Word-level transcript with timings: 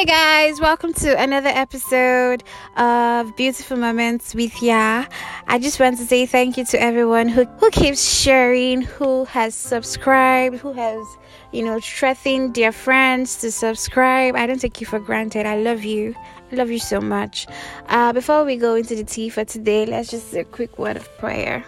Hi, 0.00 0.04
guys, 0.06 0.58
welcome 0.62 0.94
to 0.94 1.20
another 1.20 1.50
episode 1.50 2.42
of 2.78 3.36
Beautiful 3.36 3.76
Moments 3.76 4.34
with 4.34 4.62
Ya. 4.62 5.04
I 5.46 5.58
just 5.58 5.78
want 5.78 5.98
to 5.98 6.06
say 6.06 6.24
thank 6.24 6.56
you 6.56 6.64
to 6.64 6.80
everyone 6.80 7.28
who, 7.28 7.44
who 7.44 7.68
keeps 7.68 8.02
sharing, 8.02 8.80
who 8.80 9.26
has 9.26 9.54
subscribed, 9.54 10.56
who 10.56 10.72
has, 10.72 11.06
you 11.52 11.62
know, 11.62 11.80
threatened 11.80 12.54
their 12.54 12.72
friends 12.72 13.42
to 13.42 13.52
subscribe. 13.52 14.36
I 14.36 14.46
don't 14.46 14.58
take 14.58 14.80
you 14.80 14.86
for 14.86 15.00
granted. 15.00 15.44
I 15.44 15.58
love 15.58 15.84
you. 15.84 16.14
I 16.50 16.54
love 16.54 16.70
you 16.70 16.78
so 16.78 17.02
much. 17.02 17.46
Uh, 17.90 18.14
before 18.14 18.46
we 18.46 18.56
go 18.56 18.76
into 18.76 18.94
the 18.94 19.04
tea 19.04 19.28
for 19.28 19.44
today, 19.44 19.84
let's 19.84 20.10
just 20.10 20.30
say 20.30 20.40
a 20.40 20.44
quick 20.44 20.78
word 20.78 20.96
of 20.96 21.06
prayer. 21.18 21.62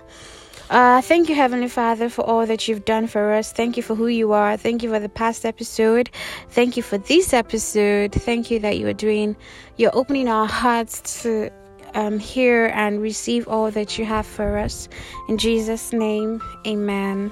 Uh, 0.72 1.02
thank 1.02 1.28
you, 1.28 1.34
Heavenly 1.34 1.68
Father, 1.68 2.08
for 2.08 2.22
all 2.22 2.46
that 2.46 2.66
you've 2.66 2.86
done 2.86 3.06
for 3.06 3.34
us. 3.34 3.52
Thank 3.52 3.76
you 3.76 3.82
for 3.82 3.94
who 3.94 4.06
you 4.06 4.32
are. 4.32 4.56
Thank 4.56 4.82
you 4.82 4.88
for 4.88 4.98
the 4.98 5.08
past 5.10 5.44
episode. 5.44 6.08
Thank 6.48 6.78
you 6.78 6.82
for 6.82 6.96
this 6.96 7.34
episode. 7.34 8.12
Thank 8.12 8.50
you 8.50 8.58
that 8.60 8.78
you 8.78 8.88
are 8.88 8.94
doing, 8.94 9.36
you're 9.76 9.94
opening 9.94 10.28
our 10.28 10.46
hearts 10.46 11.22
to 11.24 11.50
um, 11.92 12.18
hear 12.18 12.72
and 12.74 13.02
receive 13.02 13.46
all 13.48 13.70
that 13.70 13.98
you 13.98 14.06
have 14.06 14.24
for 14.24 14.56
us. 14.56 14.88
In 15.28 15.36
Jesus' 15.36 15.92
name, 15.92 16.40
amen 16.66 17.30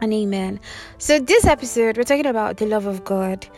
and 0.00 0.12
amen. 0.12 0.60
So, 0.98 1.18
this 1.18 1.44
episode, 1.44 1.96
we're 1.96 2.04
talking 2.04 2.26
about 2.26 2.58
the 2.58 2.66
love 2.66 2.86
of 2.86 3.04
God. 3.04 3.48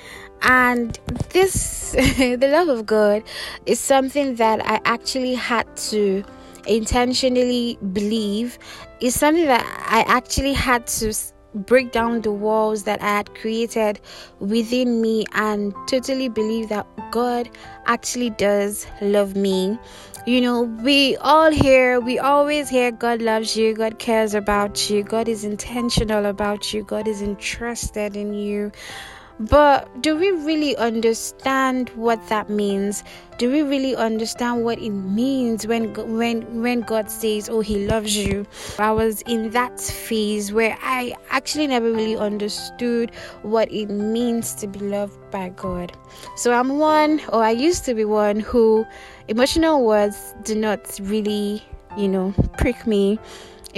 And 0.40 0.98
this, 1.34 1.90
the 1.92 2.38
love 2.38 2.68
of 2.68 2.86
God, 2.86 3.24
is 3.66 3.78
something 3.78 4.36
that 4.36 4.66
I 4.66 4.80
actually 4.86 5.34
had 5.34 5.76
to 5.90 6.24
intentionally 6.68 7.78
believe 7.92 8.58
is 9.00 9.14
something 9.14 9.46
that 9.46 9.64
I 9.88 10.04
actually 10.06 10.52
had 10.52 10.86
to 10.98 11.12
break 11.54 11.92
down 11.92 12.20
the 12.20 12.30
walls 12.30 12.84
that 12.84 13.02
I 13.02 13.08
had 13.16 13.34
created 13.34 14.00
within 14.38 15.00
me 15.00 15.24
and 15.32 15.74
totally 15.86 16.28
believe 16.28 16.68
that 16.68 16.86
God 17.10 17.48
actually 17.86 18.30
does 18.30 18.86
love 19.00 19.34
me. 19.34 19.78
You 20.26 20.42
know, 20.42 20.62
we 20.62 21.16
all 21.16 21.50
hear, 21.50 22.00
we 22.00 22.18
always 22.18 22.68
hear 22.68 22.92
God 22.92 23.22
loves 23.22 23.56
you, 23.56 23.74
God 23.74 23.98
cares 23.98 24.34
about 24.34 24.90
you, 24.90 25.02
God 25.02 25.26
is 25.26 25.42
intentional 25.44 26.26
about 26.26 26.74
you, 26.74 26.84
God 26.84 27.08
is 27.08 27.22
interested 27.22 28.14
in 28.14 28.34
you. 28.34 28.70
But 29.40 30.02
do 30.02 30.16
we 30.16 30.30
really 30.30 30.76
understand 30.76 31.90
what 31.90 32.26
that 32.28 32.50
means? 32.50 33.04
Do 33.38 33.50
we 33.52 33.62
really 33.62 33.94
understand 33.94 34.64
what 34.64 34.80
it 34.80 34.90
means 34.90 35.64
when 35.64 35.94
when 36.18 36.60
when 36.60 36.80
God 36.80 37.08
says, 37.08 37.48
"Oh, 37.48 37.60
He 37.60 37.86
loves 37.86 38.16
you"? 38.16 38.46
I 38.80 38.90
was 38.90 39.22
in 39.22 39.50
that 39.50 39.78
phase 39.78 40.52
where 40.52 40.76
I 40.82 41.14
actually 41.30 41.68
never 41.68 41.92
really 41.92 42.16
understood 42.16 43.12
what 43.42 43.70
it 43.70 43.86
means 43.86 44.54
to 44.56 44.66
be 44.66 44.80
loved 44.80 45.16
by 45.30 45.50
God. 45.50 45.92
So 46.34 46.52
I'm 46.52 46.80
one, 46.80 47.20
or 47.32 47.44
I 47.44 47.50
used 47.52 47.84
to 47.84 47.94
be 47.94 48.04
one, 48.04 48.40
who 48.40 48.84
emotional 49.28 49.84
words 49.86 50.34
do 50.42 50.56
not 50.56 50.98
really, 51.04 51.62
you 51.96 52.08
know, 52.08 52.34
prick 52.58 52.88
me 52.88 53.20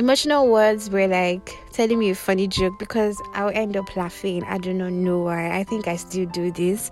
emotional 0.01 0.49
words 0.49 0.89
were 0.89 1.07
like 1.07 1.59
telling 1.73 1.99
me 1.99 2.09
a 2.09 2.15
funny 2.15 2.49
joke 2.49 2.79
because 2.79 3.21
I'll 3.35 3.51
end 3.51 3.77
up 3.77 3.95
laughing. 3.97 4.43
I 4.45 4.57
do 4.57 4.73
not 4.73 4.93
know 4.93 5.19
why. 5.19 5.55
I 5.55 5.63
think 5.63 5.87
I 5.89 5.97
still 5.97 6.25
do 6.25 6.51
this. 6.51 6.91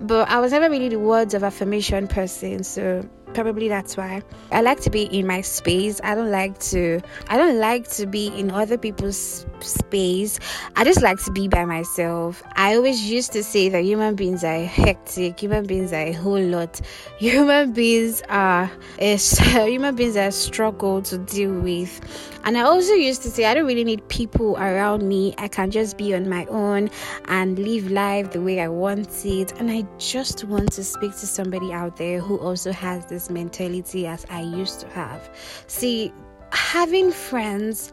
But 0.00 0.28
I 0.28 0.40
was 0.40 0.50
never 0.50 0.68
really 0.68 0.88
the 0.88 0.98
words 0.98 1.34
of 1.34 1.44
affirmation 1.44 2.08
person. 2.08 2.64
So 2.64 3.08
probably 3.34 3.68
that's 3.68 3.96
why. 3.96 4.22
I 4.50 4.60
like 4.60 4.80
to 4.80 4.90
be 4.90 5.04
in 5.04 5.26
my 5.26 5.40
space. 5.40 6.00
I 6.02 6.14
don't 6.14 6.30
like 6.30 6.58
to 6.70 7.00
i 7.28 7.36
don't 7.36 7.58
like 7.58 7.88
to 7.90 8.06
be 8.06 8.28
in 8.28 8.50
other 8.50 8.78
people's 8.78 9.46
space. 9.60 10.38
I 10.76 10.84
just 10.84 11.02
like 11.02 11.22
to 11.24 11.32
be 11.32 11.48
by 11.48 11.64
myself. 11.64 12.42
I 12.56 12.76
always 12.76 13.10
used 13.10 13.32
to 13.32 13.42
say 13.42 13.68
that 13.68 13.82
human 13.84 14.14
beings 14.14 14.44
are 14.44 14.64
hectic. 14.64 15.40
Human 15.40 15.66
beings 15.66 15.92
are 15.92 16.06
a 16.06 16.12
whole 16.12 16.40
lot. 16.40 16.80
Human 17.18 17.72
beings 17.72 18.22
are 18.28 18.70
a, 18.98 19.16
human 19.66 19.96
beings 19.96 20.16
are 20.16 20.28
a 20.28 20.32
struggle 20.32 21.02
to 21.02 21.18
deal 21.18 21.52
with. 21.52 22.00
And 22.44 22.56
i 22.56 22.62
also 22.62 22.92
used 22.92 23.22
to 23.22 23.30
say 23.30 23.44
i 23.44 23.52
don't 23.52 23.66
really 23.66 23.84
need 23.84 24.06
people 24.08 24.56
around 24.56 25.06
me. 25.06 25.34
I 25.38 25.48
can 25.48 25.70
just 25.70 25.98
be 25.98 26.14
on 26.14 26.28
my 26.28 26.46
own 26.46 26.90
and 27.26 27.58
live 27.58 27.90
life 27.90 28.30
the 28.30 28.40
way 28.40 28.60
i 28.60 28.68
want 28.68 29.24
it. 29.26 29.52
And 29.58 29.70
i 29.70 29.86
just 29.98 30.44
want 30.44 30.72
to 30.72 30.84
speak 30.84 31.12
to 31.12 31.26
somebody 31.26 31.72
out 31.72 31.96
there 31.96 32.20
who 32.20 32.38
also 32.38 32.72
has 32.72 33.04
this 33.06 33.17
this 33.18 33.30
mentality 33.30 34.06
as 34.06 34.24
I 34.30 34.42
used 34.42 34.78
to 34.80 34.88
have. 34.90 35.28
See, 35.66 36.12
having 36.52 37.10
friends 37.10 37.92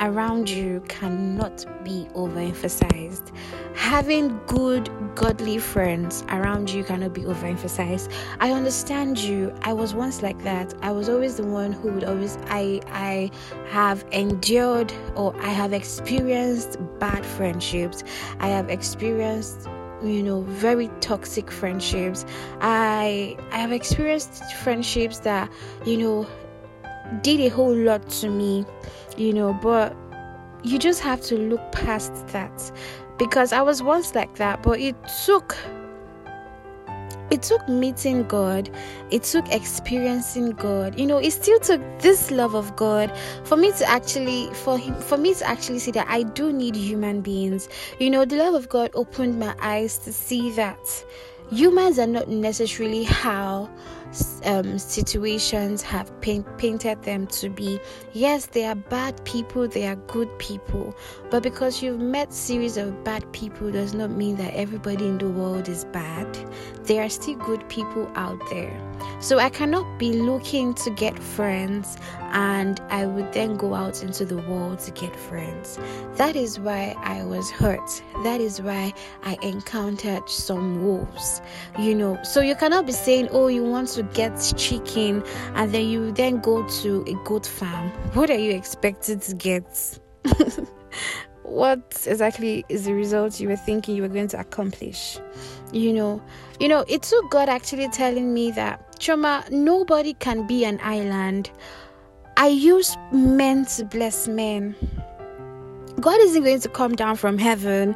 around 0.00 0.50
you 0.50 0.82
cannot 0.88 1.64
be 1.84 2.08
overemphasized. 2.14 3.32
Having 3.76 4.40
good, 4.46 4.90
godly 5.14 5.58
friends 5.58 6.24
around 6.28 6.70
you 6.70 6.82
cannot 6.82 7.12
be 7.14 7.20
overemphasized. 7.22 8.12
I 8.40 8.50
understand 8.50 9.16
you. 9.16 9.54
I 9.62 9.72
was 9.72 9.94
once 9.94 10.22
like 10.22 10.42
that. 10.42 10.74
I 10.82 10.90
was 10.90 11.08
always 11.08 11.36
the 11.36 11.46
one 11.46 11.72
who 11.72 11.92
would 11.92 12.04
always 12.04 12.36
I 12.46 12.80
I 12.88 13.30
have 13.68 14.04
endured 14.10 14.92
or 15.14 15.36
I 15.40 15.50
have 15.60 15.72
experienced 15.72 16.78
bad 16.98 17.24
friendships. 17.24 18.02
I 18.40 18.48
have 18.48 18.70
experienced 18.70 19.68
you 20.04 20.22
know 20.22 20.42
very 20.42 20.88
toxic 21.00 21.50
friendships. 21.50 22.24
I 22.60 23.36
i 23.52 23.58
have 23.58 23.72
experienced 23.72 24.42
friendships 24.62 25.18
that 25.20 25.50
you 25.84 25.96
know 25.98 26.26
did 27.22 27.40
a 27.40 27.48
whole 27.48 27.74
lot 27.74 28.08
to 28.08 28.28
me 28.30 28.64
you 29.16 29.32
know 29.32 29.52
but 29.62 29.94
you 30.62 30.78
just 30.78 31.00
have 31.00 31.20
to 31.22 31.36
look 31.36 31.60
past 31.72 32.26
that. 32.28 32.72
Because 33.18 33.52
i 33.52 33.62
was 33.62 33.82
once 33.82 34.14
like 34.14 34.34
that 34.36 34.62
but 34.62 34.80
it 34.80 34.96
took 35.24 35.56
it 37.34 37.42
took 37.42 37.68
meeting 37.68 38.22
God, 38.28 38.70
it 39.10 39.24
took 39.24 39.44
experiencing 39.52 40.50
God. 40.50 40.96
You 40.96 41.04
know, 41.04 41.18
it 41.18 41.32
still 41.32 41.58
took 41.58 41.80
this 41.98 42.30
love 42.30 42.54
of 42.54 42.76
God 42.76 43.12
for 43.42 43.56
me 43.56 43.72
to 43.72 43.84
actually 43.90 44.54
for 44.54 44.78
him 44.78 44.94
for 45.00 45.18
me 45.18 45.34
to 45.34 45.44
actually 45.44 45.80
see 45.80 45.90
that 45.90 46.06
I 46.08 46.22
do 46.22 46.52
need 46.52 46.76
human 46.76 47.22
beings. 47.22 47.68
You 47.98 48.10
know, 48.10 48.24
the 48.24 48.36
love 48.36 48.54
of 48.54 48.68
God 48.68 48.92
opened 48.94 49.40
my 49.40 49.52
eyes 49.60 49.98
to 49.98 50.12
see 50.12 50.52
that 50.52 50.78
humans 51.50 51.98
are 51.98 52.06
not 52.06 52.28
necessarily 52.28 53.02
how 53.02 53.68
um, 54.44 54.78
situations 54.78 55.82
have 55.82 56.10
paint, 56.20 56.46
painted 56.58 57.02
them 57.02 57.26
to 57.28 57.48
be. 57.48 57.78
Yes, 58.12 58.46
they 58.46 58.64
are 58.64 58.74
bad 58.74 59.24
people, 59.24 59.68
they 59.68 59.86
are 59.86 59.96
good 59.96 60.38
people, 60.38 60.94
but 61.30 61.42
because 61.42 61.82
you've 61.82 62.00
met 62.00 62.32
series 62.32 62.76
of 62.76 63.04
bad 63.04 63.30
people 63.32 63.70
does 63.70 63.94
not 63.94 64.10
mean 64.10 64.36
that 64.36 64.54
everybody 64.54 65.06
in 65.06 65.18
the 65.18 65.28
world 65.28 65.68
is 65.68 65.84
bad. 65.86 66.38
There 66.84 67.02
are 67.02 67.08
still 67.08 67.36
good 67.36 67.68
people 67.68 68.10
out 68.14 68.38
there. 68.50 68.80
So 69.20 69.38
I 69.38 69.48
cannot 69.48 69.98
be 69.98 70.12
looking 70.12 70.74
to 70.74 70.90
get 70.90 71.18
friends 71.18 71.96
and 72.32 72.80
I 72.90 73.06
would 73.06 73.32
then 73.32 73.56
go 73.56 73.74
out 73.74 74.02
into 74.02 74.24
the 74.24 74.38
world 74.38 74.80
to 74.80 74.90
get 74.90 75.14
friends. 75.14 75.78
That 76.16 76.36
is 76.36 76.58
why 76.58 76.94
I 76.98 77.24
was 77.24 77.50
hurt. 77.50 78.02
That 78.22 78.40
is 78.40 78.60
why 78.60 78.92
I 79.22 79.38
encountered 79.42 80.28
some 80.28 80.82
wolves. 80.84 81.40
You 81.78 81.94
know, 81.94 82.18
so 82.22 82.40
you 82.40 82.54
cannot 82.54 82.86
be 82.86 82.92
saying, 82.92 83.28
"Oh, 83.30 83.46
you 83.48 83.64
want 83.64 83.88
to 83.90 84.02
get 84.12 84.54
chicken 84.56 85.22
and 85.54 85.72
then 85.72 85.88
you 85.88 86.12
then 86.12 86.40
go 86.40 86.66
to 86.82 87.04
a 87.06 87.14
goat 87.24 87.46
farm." 87.46 87.90
What 88.14 88.30
are 88.30 88.38
you 88.38 88.52
expected 88.52 89.22
to 89.22 89.34
get? 89.34 89.98
what 91.42 92.04
exactly 92.06 92.64
is 92.68 92.84
the 92.84 92.94
result 92.94 93.40
you 93.40 93.48
were 93.48 93.56
thinking 93.56 93.96
you 93.96 94.02
were 94.02 94.08
going 94.08 94.28
to 94.28 94.40
accomplish? 94.40 95.18
You 95.72 95.92
know, 95.92 96.22
you 96.60 96.68
know, 96.68 96.84
it 96.88 97.02
took 97.02 97.30
God 97.30 97.48
actually 97.48 97.88
telling 97.88 98.32
me 98.32 98.50
that, 98.52 98.98
Chioma, 98.98 99.50
nobody 99.50 100.14
can 100.14 100.46
be 100.46 100.64
an 100.64 100.78
island 100.82 101.50
I 102.36 102.48
use 102.48 102.96
men 103.12 103.64
to 103.76 103.84
bless 103.84 104.26
men. 104.26 104.74
God 106.00 106.18
isn't 106.20 106.42
going 106.42 106.60
to 106.60 106.68
come 106.68 106.96
down 106.96 107.14
from 107.14 107.38
heaven 107.38 107.94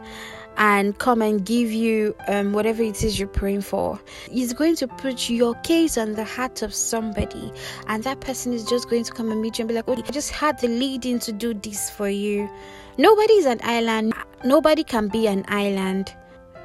and 0.58 0.98
come 0.98 1.22
and 1.22 1.44
give 1.44 1.70
you 1.70 2.14
um, 2.26 2.52
whatever 2.52 2.82
it 2.82 3.02
is 3.02 3.18
you're 3.18 3.28
praying 3.28 3.62
for. 3.62 3.98
He's 4.30 4.52
going 4.52 4.76
to 4.76 4.88
put 4.88 5.30
your 5.30 5.54
case 5.62 5.96
on 5.96 6.14
the 6.14 6.24
heart 6.24 6.62
of 6.62 6.74
somebody, 6.74 7.52
and 7.86 8.02
that 8.04 8.20
person 8.20 8.52
is 8.52 8.64
just 8.64 8.90
going 8.90 9.04
to 9.04 9.12
come 9.12 9.30
and 9.30 9.40
meet 9.40 9.58
you 9.58 9.62
and 9.62 9.68
be 9.68 9.74
like, 9.74 9.84
Oh, 9.88 9.94
I 9.94 10.10
just 10.10 10.30
had 10.32 10.58
the 10.60 10.68
leading 10.68 11.18
to 11.20 11.32
do 11.32 11.54
this 11.54 11.88
for 11.88 12.08
you. 12.08 12.50
Nobody's 12.98 13.46
an 13.46 13.60
island, 13.62 14.12
nobody 14.44 14.84
can 14.84 15.08
be 15.08 15.28
an 15.28 15.44
island. 15.48 16.12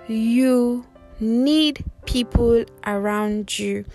You 0.08 0.86
need 1.20 1.86
people 2.06 2.66
around 2.86 3.58
you 3.58 3.86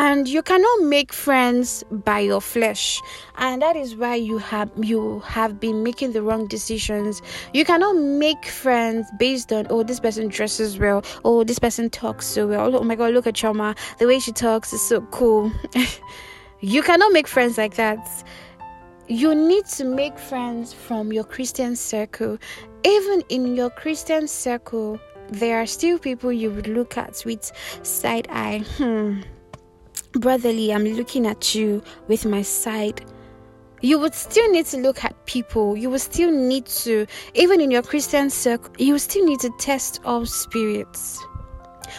and 0.00 0.26
you 0.26 0.40
cannot 0.40 0.80
make 0.84 1.12
friends 1.12 1.84
by 1.90 2.20
your 2.20 2.40
flesh. 2.40 2.98
And 3.36 3.60
that 3.60 3.76
is 3.76 3.94
why 3.94 4.14
you 4.14 4.38
have 4.38 4.70
you 4.82 5.20
have 5.20 5.60
been 5.60 5.82
making 5.82 6.12
the 6.12 6.22
wrong 6.22 6.46
decisions. 6.46 7.20
You 7.52 7.66
cannot 7.66 7.96
make 7.96 8.46
friends 8.46 9.06
based 9.18 9.52
on 9.52 9.66
oh 9.68 9.82
this 9.82 10.00
person 10.00 10.28
dresses 10.28 10.78
well. 10.78 11.04
Oh 11.22 11.44
this 11.44 11.58
person 11.58 11.90
talks 11.90 12.24
so 12.24 12.46
well. 12.46 12.74
Oh 12.74 12.82
my 12.82 12.94
god 12.94 13.12
look 13.12 13.26
at 13.26 13.34
Chioma. 13.34 13.76
The 13.98 14.06
way 14.06 14.18
she 14.20 14.32
talks 14.32 14.72
is 14.72 14.80
so 14.80 15.02
cool. 15.10 15.52
You 16.62 16.82
cannot 16.82 17.12
make 17.12 17.26
friends 17.26 17.56
like 17.56 17.76
that. 17.76 18.06
You 19.08 19.34
need 19.34 19.64
to 19.78 19.84
make 19.84 20.18
friends 20.18 20.74
from 20.74 21.10
your 21.10 21.24
christian 21.24 21.74
circle. 21.76 22.38
Even 22.84 23.22
in 23.28 23.54
your 23.54 23.70
christian 23.70 24.28
circle 24.28 24.98
there 25.28 25.60
are 25.60 25.66
still 25.66 25.98
people 25.98 26.32
you 26.32 26.50
would 26.50 26.68
look 26.68 26.96
at 26.96 27.22
with 27.26 27.52
side 27.82 28.28
eye. 28.30 28.64
Hmm. 28.76 29.20
Brotherly, 30.12 30.72
I'm 30.72 30.84
looking 30.84 31.26
at 31.26 31.54
you 31.54 31.82
with 32.08 32.26
my 32.26 32.42
side 32.42 33.04
you 33.82 33.98
would 33.98 34.14
still 34.14 34.50
need 34.50 34.66
to 34.66 34.76
look 34.78 35.04
at 35.04 35.26
people. 35.26 35.76
You 35.76 35.90
would 35.90 36.00
still 36.00 36.30
need 36.30 36.66
to, 36.66 37.06
even 37.34 37.60
in 37.60 37.70
your 37.70 37.82
Christian 37.82 38.30
circle, 38.30 38.72
you 38.78 38.98
still 38.98 39.24
need 39.24 39.40
to 39.40 39.50
test 39.58 40.00
all 40.04 40.26
spirits. 40.26 41.18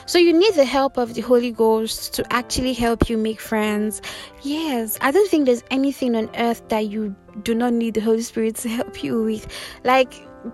So 0.05 0.17
you 0.19 0.31
need 0.31 0.53
the 0.53 0.65
help 0.65 0.97
of 0.97 1.15
the 1.15 1.21
Holy 1.21 1.51
Ghost 1.51 2.13
to 2.13 2.33
actually 2.33 2.73
help 2.73 3.09
you 3.09 3.17
make 3.17 3.41
friends. 3.41 4.01
Yes, 4.41 4.97
I 5.01 5.11
don't 5.11 5.29
think 5.29 5.45
there's 5.45 5.63
anything 5.69 6.15
on 6.15 6.29
earth 6.37 6.61
that 6.69 6.87
you 6.87 7.15
do 7.43 7.53
not 7.55 7.73
need 7.73 7.95
the 7.95 8.01
Holy 8.01 8.21
Spirit 8.21 8.55
to 8.57 8.69
help 8.69 9.03
you 9.03 9.23
with. 9.23 9.47
Like 9.83 10.13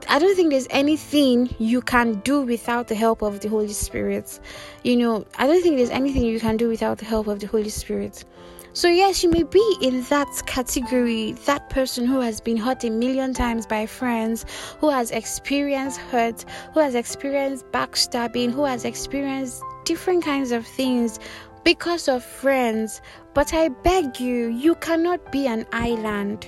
I 0.09 0.19
don't 0.19 0.35
think 0.35 0.49
there's 0.49 0.67
anything 0.69 1.55
you 1.59 1.81
can 1.81 2.15
do 2.19 2.41
without 2.41 2.89
the 2.89 2.95
help 2.95 3.21
of 3.21 3.39
the 3.39 3.47
Holy 3.47 3.71
Spirit. 3.71 4.39
You 4.83 4.97
know, 4.97 5.25
I 5.37 5.47
don't 5.47 5.61
think 5.61 5.77
there's 5.77 5.89
anything 5.89 6.23
you 6.23 6.41
can 6.41 6.57
do 6.57 6.67
without 6.67 6.97
the 6.97 7.05
help 7.05 7.27
of 7.27 7.39
the 7.39 7.47
Holy 7.47 7.69
Spirit. 7.69 8.25
So, 8.73 8.89
yes, 8.89 9.23
you 9.23 9.31
may 9.31 9.43
be 9.43 9.77
in 9.81 10.03
that 10.03 10.27
category, 10.45 11.31
that 11.45 11.69
person 11.69 12.05
who 12.05 12.19
has 12.19 12.41
been 12.41 12.57
hurt 12.57 12.83
a 12.83 12.89
million 12.89 13.33
times 13.33 13.65
by 13.65 13.85
friends, 13.85 14.45
who 14.79 14.89
has 14.89 15.09
experienced 15.09 15.99
hurt, 15.99 16.43
who 16.73 16.81
has 16.81 16.93
experienced 16.93 17.65
backstabbing, 17.71 18.51
who 18.51 18.65
has 18.65 18.83
experienced 18.83 19.63
different 19.85 20.23
kinds 20.23 20.51
of 20.51 20.67
things 20.67 21.17
because 21.63 22.07
of 22.07 22.23
friends. 22.23 23.01
But 23.33 23.53
I 23.53 23.69
beg 23.69 24.19
you, 24.19 24.49
you 24.49 24.75
cannot 24.75 25.31
be 25.31 25.47
an 25.47 25.65
island, 25.71 26.45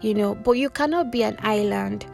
you 0.00 0.14
know, 0.14 0.36
but 0.36 0.52
you 0.52 0.70
cannot 0.70 1.10
be 1.10 1.24
an 1.24 1.36
island. 1.40 2.06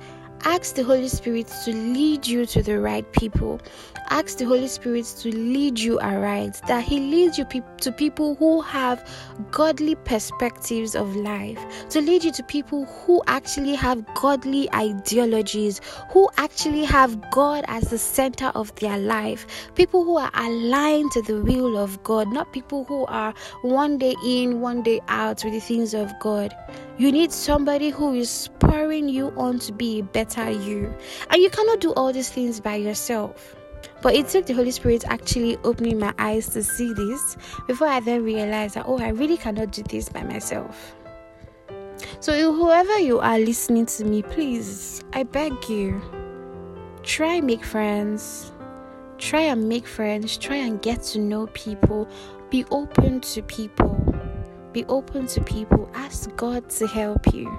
Ask 0.44 0.74
the 0.74 0.82
Holy 0.82 1.08
Spirit 1.08 1.46
to 1.64 1.72
lead 1.72 2.26
you 2.26 2.46
to 2.46 2.62
the 2.64 2.80
right 2.80 3.10
people. 3.12 3.60
Ask 4.10 4.38
the 4.38 4.44
Holy 4.44 4.68
Spirit 4.68 5.06
to 5.20 5.34
lead 5.34 5.78
you 5.78 5.98
aright, 6.00 6.60
that 6.66 6.84
He 6.84 7.00
leads 7.00 7.38
you 7.38 7.44
pe- 7.44 7.62
to 7.80 7.92
people 7.92 8.34
who 8.34 8.60
have 8.60 9.08
godly 9.50 9.94
perspectives 9.94 10.94
of 10.94 11.16
life, 11.16 11.58
to 11.90 12.00
lead 12.00 12.24
you 12.24 12.32
to 12.32 12.42
people 12.42 12.84
who 12.84 13.22
actually 13.26 13.74
have 13.74 14.04
godly 14.14 14.72
ideologies, 14.74 15.80
who 16.10 16.28
actually 16.36 16.84
have 16.84 17.30
God 17.30 17.64
as 17.68 17.90
the 17.90 17.98
center 17.98 18.52
of 18.54 18.74
their 18.76 18.98
life, 18.98 19.46
people 19.74 20.04
who 20.04 20.16
are 20.18 20.30
aligned 20.34 21.10
to 21.12 21.22
the 21.22 21.40
will 21.42 21.78
of 21.78 22.02
God, 22.02 22.32
not 22.32 22.52
people 22.52 22.84
who 22.84 23.06
are 23.06 23.34
one 23.62 23.98
day 23.98 24.14
in, 24.24 24.60
one 24.60 24.82
day 24.82 25.00
out 25.08 25.44
with 25.44 25.52
the 25.52 25.60
things 25.60 25.94
of 25.94 26.12
God. 26.20 26.54
You 26.98 27.10
need 27.10 27.32
somebody 27.32 27.90
who 27.90 28.14
is 28.14 28.30
spurring 28.30 29.08
you 29.08 29.32
on 29.36 29.58
to 29.60 29.72
be 29.72 30.00
a 30.00 30.02
better 30.02 30.50
you. 30.50 30.94
And 31.30 31.42
you 31.42 31.50
cannot 31.50 31.80
do 31.80 31.92
all 31.94 32.12
these 32.12 32.30
things 32.30 32.60
by 32.60 32.76
yourself. 32.76 33.56
But 34.02 34.14
it 34.14 34.28
took 34.28 34.46
the 34.46 34.52
Holy 34.52 34.72
Spirit 34.72 35.04
actually 35.06 35.56
opening 35.64 35.98
my 35.98 36.12
eyes 36.18 36.48
to 36.50 36.62
see 36.62 36.92
this 36.92 37.36
before 37.66 37.86
I 37.86 38.00
then 38.00 38.24
realized 38.24 38.74
that, 38.74 38.84
oh, 38.86 38.98
I 38.98 39.10
really 39.10 39.36
cannot 39.36 39.70
do 39.72 39.82
this 39.84 40.08
by 40.08 40.24
myself. 40.24 40.94
So, 42.20 42.52
whoever 42.52 42.98
you 42.98 43.20
are 43.20 43.38
listening 43.38 43.86
to 43.86 44.04
me, 44.04 44.22
please, 44.22 45.02
I 45.12 45.22
beg 45.22 45.52
you, 45.68 46.02
try 47.02 47.40
make 47.40 47.64
friends. 47.64 48.52
Try 49.18 49.42
and 49.42 49.68
make 49.68 49.86
friends. 49.86 50.36
Try 50.36 50.56
and 50.56 50.82
get 50.82 51.02
to 51.04 51.20
know 51.20 51.46
people. 51.54 52.08
Be 52.50 52.64
open 52.72 53.20
to 53.20 53.42
people 53.42 54.12
be 54.72 54.84
open 54.86 55.26
to 55.26 55.40
people 55.42 55.88
ask 55.94 56.34
god 56.36 56.68
to 56.70 56.86
help 56.86 57.32
you 57.34 57.58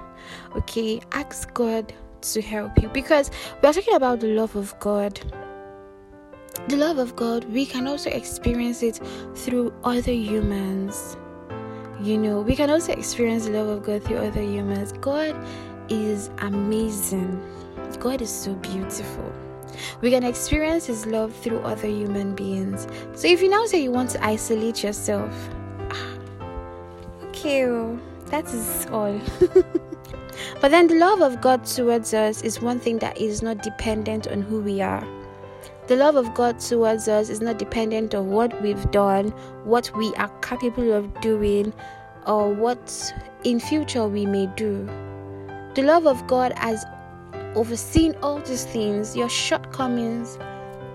okay 0.56 1.00
ask 1.12 1.52
god 1.54 1.92
to 2.20 2.40
help 2.42 2.70
you 2.82 2.88
because 2.88 3.30
we 3.62 3.68
are 3.68 3.72
talking 3.72 3.94
about 3.94 4.20
the 4.20 4.26
love 4.28 4.56
of 4.56 4.78
god 4.80 5.20
the 6.68 6.76
love 6.76 6.98
of 6.98 7.14
god 7.16 7.44
we 7.44 7.66
can 7.66 7.86
also 7.86 8.10
experience 8.10 8.82
it 8.82 9.00
through 9.34 9.72
other 9.84 10.12
humans 10.12 11.16
you 12.00 12.16
know 12.16 12.40
we 12.40 12.56
can 12.56 12.70
also 12.70 12.92
experience 12.92 13.46
the 13.46 13.52
love 13.52 13.68
of 13.68 13.82
god 13.82 14.02
through 14.02 14.18
other 14.18 14.42
humans 14.42 14.92
god 15.00 15.34
is 15.88 16.30
amazing 16.38 17.40
god 18.00 18.20
is 18.20 18.30
so 18.30 18.54
beautiful 18.56 19.32
we 20.00 20.10
can 20.10 20.24
experience 20.24 20.86
his 20.86 21.06
love 21.06 21.34
through 21.36 21.58
other 21.60 21.88
human 21.88 22.34
beings 22.34 22.86
so 23.14 23.28
if 23.28 23.42
you 23.42 23.48
now 23.48 23.64
say 23.66 23.82
you 23.82 23.90
want 23.90 24.10
to 24.10 24.24
isolate 24.24 24.82
yourself 24.82 25.32
you. 27.44 27.66
Oh, 27.66 27.98
that 28.26 28.46
is 28.46 28.86
all. 28.90 29.20
but 30.60 30.70
then 30.70 30.86
the 30.86 30.94
love 30.94 31.20
of 31.20 31.40
God 31.40 31.64
towards 31.64 32.14
us 32.14 32.42
is 32.42 32.60
one 32.60 32.80
thing 32.80 32.98
that 32.98 33.18
is 33.18 33.42
not 33.42 33.62
dependent 33.62 34.26
on 34.28 34.42
who 34.42 34.60
we 34.60 34.80
are. 34.80 35.06
The 35.86 35.96
love 35.96 36.16
of 36.16 36.34
God 36.34 36.60
towards 36.60 37.08
us 37.08 37.28
is 37.28 37.40
not 37.40 37.58
dependent 37.58 38.14
on 38.14 38.30
what 38.30 38.60
we've 38.62 38.90
done, 38.90 39.28
what 39.64 39.90
we 39.96 40.14
are 40.14 40.28
capable 40.40 40.92
of 40.92 41.20
doing, 41.20 41.72
or 42.26 42.52
what 42.52 43.12
in 43.44 43.60
future 43.60 44.06
we 44.06 44.26
may 44.26 44.46
do. 44.56 44.86
The 45.74 45.82
love 45.82 46.06
of 46.06 46.26
God 46.26 46.52
has 46.58 46.84
overseen 47.54 48.14
all 48.22 48.40
these 48.40 48.64
things, 48.64 49.16
your 49.16 49.28
shortcomings, 49.28 50.38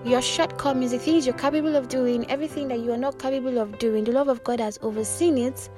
your 0.04 0.22
shortcomings, 0.22 0.92
the 0.92 0.98
things 0.98 1.26
you're 1.26 1.36
capable 1.36 1.76
of 1.76 1.88
doing, 1.88 2.28
everything 2.30 2.68
that 2.68 2.80
you 2.80 2.92
are 2.92 2.98
not 2.98 3.18
capable 3.18 3.58
of 3.58 3.78
doing. 3.78 4.04
The 4.04 4.12
love 4.12 4.28
of 4.28 4.42
God 4.44 4.60
has 4.60 4.78
overseen 4.82 5.38
it 5.38 5.68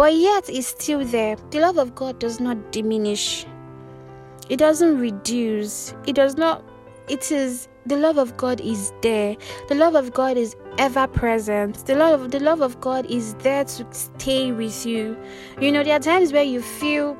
but 0.00 0.14
yet 0.14 0.48
it's 0.48 0.68
still 0.68 1.04
there. 1.04 1.36
The 1.50 1.60
love 1.60 1.76
of 1.76 1.94
God 1.94 2.18
does 2.18 2.40
not 2.40 2.72
diminish, 2.72 3.44
it 4.48 4.56
doesn't 4.56 4.98
reduce, 4.98 5.94
it 6.06 6.14
does 6.14 6.36
not, 6.36 6.64
it 7.08 7.30
is 7.30 7.68
the 7.86 7.96
love 7.96 8.18
of 8.18 8.36
God 8.36 8.60
is 8.60 8.92
there. 9.02 9.36
The 9.68 9.74
love 9.74 9.94
of 9.94 10.12
God 10.12 10.36
is 10.36 10.56
ever 10.78 11.06
present. 11.06 11.86
The 11.86 11.94
love 11.94 12.20
of 12.20 12.30
the 12.30 12.40
love 12.40 12.60
of 12.60 12.80
God 12.80 13.06
is 13.06 13.34
there 13.34 13.64
to 13.64 13.86
stay 13.90 14.52
with 14.52 14.84
you. 14.86 15.16
You 15.60 15.72
know, 15.72 15.82
there 15.82 15.96
are 15.96 16.00
times 16.00 16.32
where 16.32 16.42
you 16.42 16.60
feel 16.62 17.14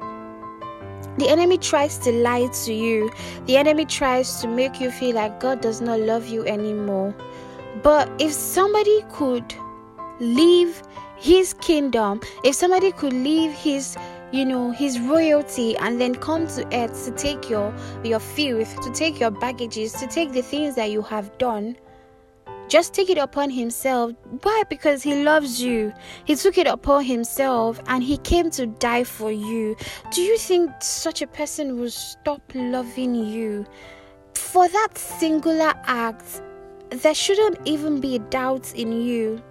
the 1.18 1.28
enemy 1.28 1.58
tries 1.58 1.98
to 1.98 2.12
lie 2.12 2.46
to 2.46 2.72
you. 2.72 3.10
The 3.46 3.56
enemy 3.56 3.84
tries 3.84 4.40
to 4.40 4.48
make 4.48 4.80
you 4.80 4.90
feel 4.90 5.14
like 5.16 5.40
God 5.40 5.60
does 5.60 5.80
not 5.80 6.00
love 6.00 6.26
you 6.26 6.44
anymore. 6.46 7.14
But 7.82 8.10
if 8.18 8.32
somebody 8.32 9.04
could 9.10 9.54
leave 10.20 10.82
his 11.20 11.52
kingdom 11.54 12.20
if 12.44 12.54
somebody 12.54 12.90
could 12.92 13.12
leave 13.12 13.52
his 13.52 13.96
you 14.32 14.44
know 14.44 14.70
his 14.70 15.00
royalty 15.00 15.76
and 15.78 16.00
then 16.00 16.14
come 16.14 16.46
to 16.46 16.64
earth 16.72 17.04
to 17.04 17.10
take 17.12 17.50
your 17.50 17.74
your 18.04 18.20
filth 18.20 18.80
to 18.80 18.90
take 18.92 19.18
your 19.18 19.30
baggages 19.30 19.92
to 19.94 20.06
take 20.06 20.32
the 20.32 20.42
things 20.42 20.74
that 20.76 20.90
you 20.90 21.02
have 21.02 21.36
done. 21.38 21.76
Just 22.68 22.94
take 22.94 23.10
it 23.10 23.18
upon 23.18 23.50
himself. 23.50 24.12
Why? 24.42 24.62
Because 24.70 25.02
he 25.02 25.24
loves 25.24 25.60
you. 25.60 25.92
He 26.24 26.36
took 26.36 26.56
it 26.56 26.68
upon 26.68 27.02
himself 27.02 27.80
and 27.88 28.00
he 28.00 28.16
came 28.18 28.48
to 28.52 28.66
die 28.66 29.02
for 29.02 29.32
you. 29.32 29.76
Do 30.12 30.22
you 30.22 30.38
think 30.38 30.70
such 30.80 31.20
a 31.20 31.26
person 31.26 31.80
will 31.80 31.90
stop 31.90 32.40
loving 32.54 33.16
you? 33.16 33.66
For 34.34 34.68
that 34.68 34.96
singular 34.96 35.74
act 35.86 36.42
there 36.90 37.14
shouldn't 37.14 37.58
even 37.64 38.00
be 38.00 38.18
doubts 38.30 38.72
in 38.74 38.92
you. 38.92 39.42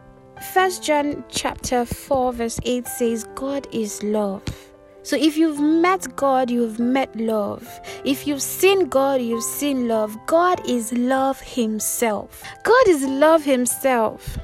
First 0.54 0.84
John 0.84 1.26
chapter 1.28 1.84
4 1.84 2.34
verse 2.34 2.60
8 2.64 2.88
says 2.88 3.26
God 3.36 3.68
is 3.74 4.02
love. 4.04 4.69
So 5.10 5.18
if 5.18 5.38
you've 5.38 5.60
met 5.60 6.16
God, 6.16 6.52
you've 6.52 6.78
met 6.78 7.16
love. 7.16 7.68
If 8.06 8.28
you've 8.28 8.44
seen 8.44 8.90
God, 8.90 9.20
you've 9.20 9.44
seen 9.44 9.88
love. 9.88 10.16
God 10.28 10.62
is 10.70 10.94
love 10.94 11.42
himself. 11.42 12.44
God 12.62 12.88
is 12.88 13.04
love 13.04 13.44
himself. 13.44 14.38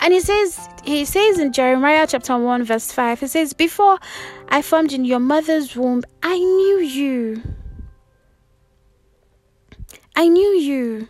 And 0.00 0.14
he 0.14 0.20
says 0.20 0.60
he 0.84 1.04
says 1.04 1.40
in 1.40 1.52
Jeremiah 1.52 2.06
chapter 2.08 2.38
1 2.38 2.62
verse 2.62 2.92
5, 2.92 3.18
he 3.18 3.26
says, 3.26 3.52
Before 3.52 3.98
I 4.48 4.62
formed 4.62 4.92
in 4.92 5.04
your 5.04 5.18
mother's 5.18 5.74
womb, 5.74 6.04
I 6.22 6.38
knew 6.38 6.78
you. 6.78 7.42
I 10.14 10.28
knew 10.28 10.50
you. 10.50 11.08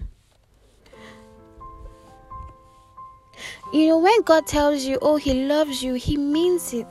You 3.74 3.88
know, 3.88 3.98
when 3.98 4.22
God 4.22 4.46
tells 4.46 4.84
you, 4.84 4.98
oh, 5.02 5.16
He 5.16 5.46
loves 5.46 5.82
you, 5.82 5.92
He 5.92 6.16
means 6.16 6.72
it. 6.72 6.86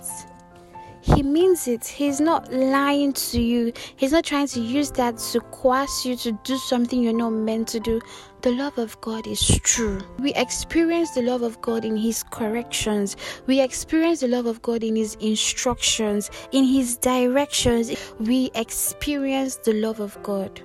He 1.15 1.23
means 1.23 1.67
it. 1.67 1.85
He's 1.85 2.21
not 2.21 2.51
lying 2.53 3.13
to 3.13 3.41
you. 3.41 3.73
He's 3.95 4.11
not 4.11 4.23
trying 4.23 4.47
to 4.47 4.59
use 4.59 4.91
that 4.91 5.17
to 5.31 5.39
coerce 5.39 6.05
you 6.05 6.15
to 6.17 6.33
do 6.43 6.55
something 6.57 7.01
you're 7.01 7.13
not 7.13 7.31
meant 7.31 7.67
to 7.69 7.79
do. 7.79 7.99
The 8.41 8.51
love 8.51 8.77
of 8.77 8.99
God 9.01 9.25
is 9.25 9.45
true. 9.63 10.01
We 10.19 10.33
experience 10.35 11.11
the 11.11 11.23
love 11.23 11.41
of 11.41 11.59
God 11.61 11.83
in 11.83 11.97
His 11.97 12.23
corrections. 12.23 13.17
We 13.47 13.59
experience 13.59 14.19
the 14.19 14.27
love 14.27 14.45
of 14.45 14.61
God 14.61 14.83
in 14.83 14.95
His 14.95 15.15
instructions, 15.15 16.29
in 16.51 16.63
His 16.63 16.95
directions. 16.97 17.91
We 18.19 18.51
experience 18.53 19.55
the 19.55 19.73
love 19.73 19.99
of 19.99 20.21
God. 20.21 20.61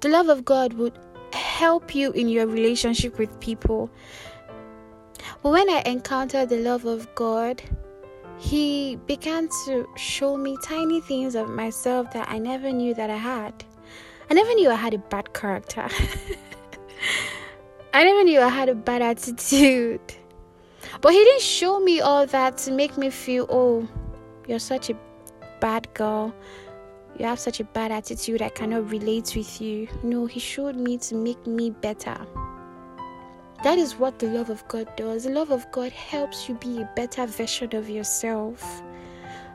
The 0.00 0.08
love 0.08 0.28
of 0.28 0.44
God 0.44 0.72
would 0.74 0.98
help 1.32 1.94
you 1.94 2.10
in 2.12 2.28
your 2.28 2.46
relationship 2.46 3.18
with 3.18 3.38
people. 3.38 3.88
But 5.42 5.52
when 5.52 5.70
I 5.70 5.82
encountered 5.86 6.48
the 6.48 6.58
love 6.58 6.86
of 6.86 7.14
God, 7.14 7.62
He 8.40 8.96
began 9.06 9.50
to 9.66 9.86
show 9.96 10.34
me 10.34 10.56
tiny 10.64 11.02
things 11.02 11.34
of 11.34 11.50
myself 11.50 12.10
that 12.14 12.26
I 12.30 12.38
never 12.38 12.72
knew 12.72 12.94
that 12.94 13.10
I 13.10 13.16
had. 13.16 13.52
I 14.30 14.34
never 14.34 14.54
knew 14.54 14.70
I 14.70 14.76
had 14.76 14.94
a 14.94 14.98
bad 14.98 15.34
character. 15.34 15.86
I 17.92 18.02
never 18.02 18.24
knew 18.24 18.40
I 18.40 18.48
had 18.48 18.70
a 18.70 18.74
bad 18.74 19.02
attitude. 19.02 20.00
But 21.02 21.12
he 21.12 21.22
didn't 21.22 21.42
show 21.42 21.80
me 21.80 22.00
all 22.00 22.26
that 22.28 22.56
to 22.58 22.72
make 22.72 22.96
me 22.96 23.10
feel, 23.10 23.46
oh, 23.50 23.86
you're 24.48 24.58
such 24.58 24.88
a 24.88 24.96
bad 25.60 25.92
girl. 25.92 26.34
You 27.18 27.26
have 27.26 27.38
such 27.38 27.60
a 27.60 27.64
bad 27.64 27.92
attitude. 27.92 28.40
I 28.40 28.48
cannot 28.48 28.90
relate 28.90 29.34
with 29.36 29.60
you. 29.60 29.86
No, 30.02 30.24
he 30.24 30.40
showed 30.40 30.76
me 30.76 30.96
to 30.96 31.14
make 31.14 31.46
me 31.46 31.70
better. 31.70 32.16
That 33.62 33.76
is 33.76 33.96
what 33.96 34.18
the 34.18 34.28
love 34.28 34.48
of 34.48 34.66
God 34.68 34.88
does. 34.96 35.24
The 35.24 35.30
love 35.30 35.50
of 35.50 35.70
God 35.70 35.92
helps 35.92 36.48
you 36.48 36.54
be 36.54 36.80
a 36.80 36.90
better 36.96 37.26
version 37.26 37.74
of 37.76 37.90
yourself. 37.90 38.82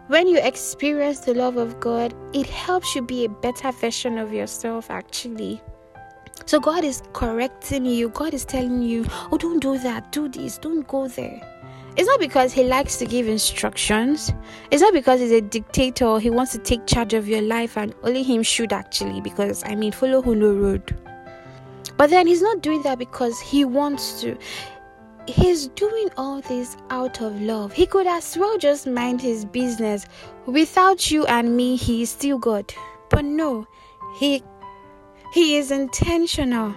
When 0.08 0.28
you 0.28 0.38
experience 0.38 1.22
the 1.22 1.34
love 1.34 1.58
of 1.58 1.80
God, 1.80 2.14
it 2.32 2.46
helps 2.46 2.94
you 2.94 3.02
be 3.02 3.26
a 3.26 3.30
better 3.30 3.72
version 3.72 4.20
of 4.20 4.32
yourself, 4.32 4.92
actually. 4.92 5.60
So 6.46 6.60
God 6.60 6.84
is 6.84 7.02
correcting 7.14 7.86
you. 7.86 8.10
God 8.10 8.36
is 8.36 8.46
telling 8.46 8.84
you, 8.84 9.08
oh, 9.32 9.40
don't 9.40 9.60
do 9.60 9.80
that, 9.80 10.12
do 10.12 10.30
this, 10.30 10.60
don't 10.60 10.88
go 10.88 11.08
there. 11.08 11.42
It's 11.98 12.08
not 12.08 12.20
because 12.20 12.54
He 12.54 12.66
likes 12.66 12.98
to 12.98 13.06
give 13.08 13.28
instructions. 13.28 14.32
It's 14.70 14.84
not 14.84 14.94
because 14.94 15.20
He's 15.20 15.32
a 15.32 15.42
dictator. 15.42 16.20
He 16.20 16.30
wants 16.30 16.52
to 16.52 16.60
take 16.60 16.86
charge 16.86 17.14
of 17.16 17.28
your 17.28 17.42
life, 17.42 17.76
and 17.76 17.96
only 18.04 18.22
Him 18.22 18.44
should 18.44 18.72
actually. 18.72 19.22
Because 19.22 19.64
I 19.66 19.74
mean, 19.74 19.92
follow 19.92 20.22
no 20.22 20.54
road. 20.54 20.96
But 21.98 22.10
then 22.10 22.28
He's 22.28 22.42
not 22.42 22.62
doing 22.62 22.82
that 22.84 23.00
because 23.00 23.40
He 23.40 23.66
wants 23.66 24.22
to. 24.22 24.38
He's 25.28 25.68
doing 25.70 26.10
all 26.18 26.42
this 26.42 26.78
out 26.90 27.22
of 27.22 27.42
love. 27.42 27.74
He 27.74 27.86
could 27.86 28.06
as 28.08 28.38
well 28.38 28.58
just 28.58 28.86
mind 28.88 29.22
His 29.22 29.46
business. 29.46 30.06
Without 30.46 31.10
you 31.10 31.26
and 31.26 31.56
me, 31.56 31.76
He 31.76 32.04
is 32.04 32.10
still 32.10 32.38
God. 32.38 32.74
But 33.10 33.26
no, 33.26 33.68
He 34.18 34.44
he 35.36 35.58
is 35.58 35.70
intentional. 35.70 36.74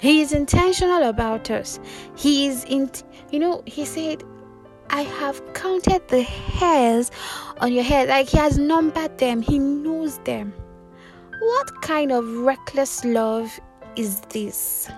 He 0.00 0.20
is 0.20 0.32
intentional 0.32 1.04
about 1.04 1.48
us. 1.48 1.78
He 2.16 2.48
is 2.48 2.64
in 2.64 2.90
you 3.30 3.38
know, 3.38 3.62
he 3.66 3.84
said, 3.84 4.24
I 4.90 5.02
have 5.02 5.40
counted 5.54 6.08
the 6.08 6.22
hairs 6.22 7.12
on 7.60 7.72
your 7.72 7.84
head. 7.84 8.08
Like 8.08 8.28
he 8.28 8.36
has 8.36 8.58
numbered 8.58 9.16
them. 9.18 9.40
He 9.42 9.60
knows 9.60 10.18
them. 10.24 10.52
What 11.40 11.82
kind 11.82 12.10
of 12.10 12.28
reckless 12.38 13.04
love 13.04 13.60
is 13.96 14.20
this? 14.30 14.88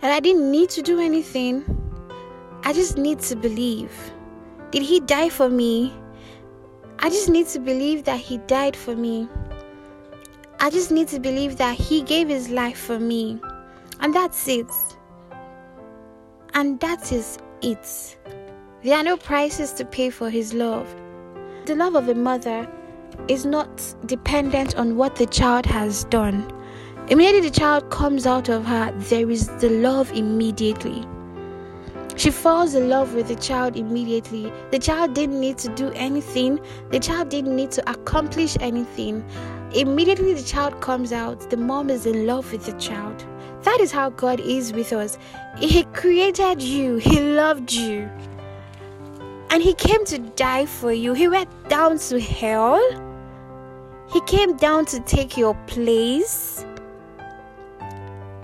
That 0.00 0.12
I 0.12 0.20
didn't 0.20 0.50
need 0.50 0.70
to 0.70 0.82
do 0.82 1.00
anything. 1.00 1.64
I 2.64 2.72
just 2.72 2.96
need 2.96 3.20
to 3.20 3.36
believe. 3.36 3.92
Did 4.70 4.82
he 4.82 5.00
die 5.00 5.28
for 5.28 5.48
me? 5.48 5.92
I 6.98 7.08
just 7.08 7.28
need 7.28 7.46
to 7.48 7.58
believe 7.58 8.04
that 8.04 8.20
he 8.20 8.38
died 8.38 8.76
for 8.76 8.94
me. 8.94 9.28
I 10.60 10.70
just 10.70 10.90
need 10.90 11.06
to 11.08 11.20
believe 11.20 11.56
that 11.58 11.76
He 11.76 12.02
gave 12.02 12.28
His 12.28 12.50
life 12.50 12.78
for 12.78 12.98
me. 12.98 13.40
And 14.00 14.12
that's 14.12 14.48
it. 14.48 14.66
And 16.54 16.80
that 16.80 17.12
is 17.12 17.38
it. 17.62 18.18
There 18.82 18.96
are 18.96 19.04
no 19.04 19.16
prices 19.16 19.72
to 19.74 19.84
pay 19.84 20.10
for 20.10 20.28
His 20.28 20.52
love. 20.52 20.92
The 21.66 21.76
love 21.76 21.94
of 21.94 22.08
a 22.08 22.14
mother 22.14 22.68
is 23.28 23.44
not 23.44 23.94
dependent 24.06 24.76
on 24.76 24.96
what 24.96 25.16
the 25.16 25.26
child 25.26 25.66
has 25.66 26.04
done. 26.04 26.50
Immediately 27.08 27.48
the 27.48 27.58
child 27.58 27.90
comes 27.90 28.26
out 28.26 28.48
of 28.48 28.64
her, 28.66 28.92
there 28.92 29.30
is 29.30 29.48
the 29.58 29.70
love 29.70 30.10
immediately. 30.12 31.06
She 32.16 32.30
falls 32.30 32.74
in 32.74 32.88
love 32.88 33.14
with 33.14 33.28
the 33.28 33.36
child 33.36 33.76
immediately. 33.76 34.52
The 34.72 34.78
child 34.80 35.14
didn't 35.14 35.40
need 35.40 35.56
to 35.58 35.68
do 35.74 35.92
anything, 35.92 36.58
the 36.90 36.98
child 36.98 37.28
didn't 37.28 37.54
need 37.54 37.70
to 37.72 37.90
accomplish 37.90 38.56
anything. 38.60 39.24
Immediately 39.72 40.34
the 40.34 40.42
child 40.42 40.80
comes 40.80 41.12
out, 41.12 41.48
the 41.48 41.56
mom 41.56 41.90
is 41.90 42.06
in 42.06 42.26
love 42.26 42.50
with 42.50 42.66
the 42.66 42.72
child. 42.72 43.24
That 43.62 43.78
is 43.80 43.92
how 43.92 44.10
God 44.10 44.40
is 44.40 44.72
with 44.72 44.92
us. 44.92 45.16
He 45.58 45.84
created 45.84 46.60
you, 46.60 46.96
He 46.96 47.20
loved 47.20 47.72
you, 47.72 48.10
and 49.50 49.62
He 49.62 49.74
came 49.74 50.04
to 50.06 50.18
die 50.18 50.66
for 50.66 50.92
you. 50.92 51.14
He 51.14 51.28
went 51.28 51.50
down 51.68 51.98
to 51.98 52.20
hell, 52.20 52.78
He 54.12 54.20
came 54.22 54.56
down 54.56 54.86
to 54.86 55.00
take 55.00 55.36
your 55.36 55.54
place, 55.66 56.64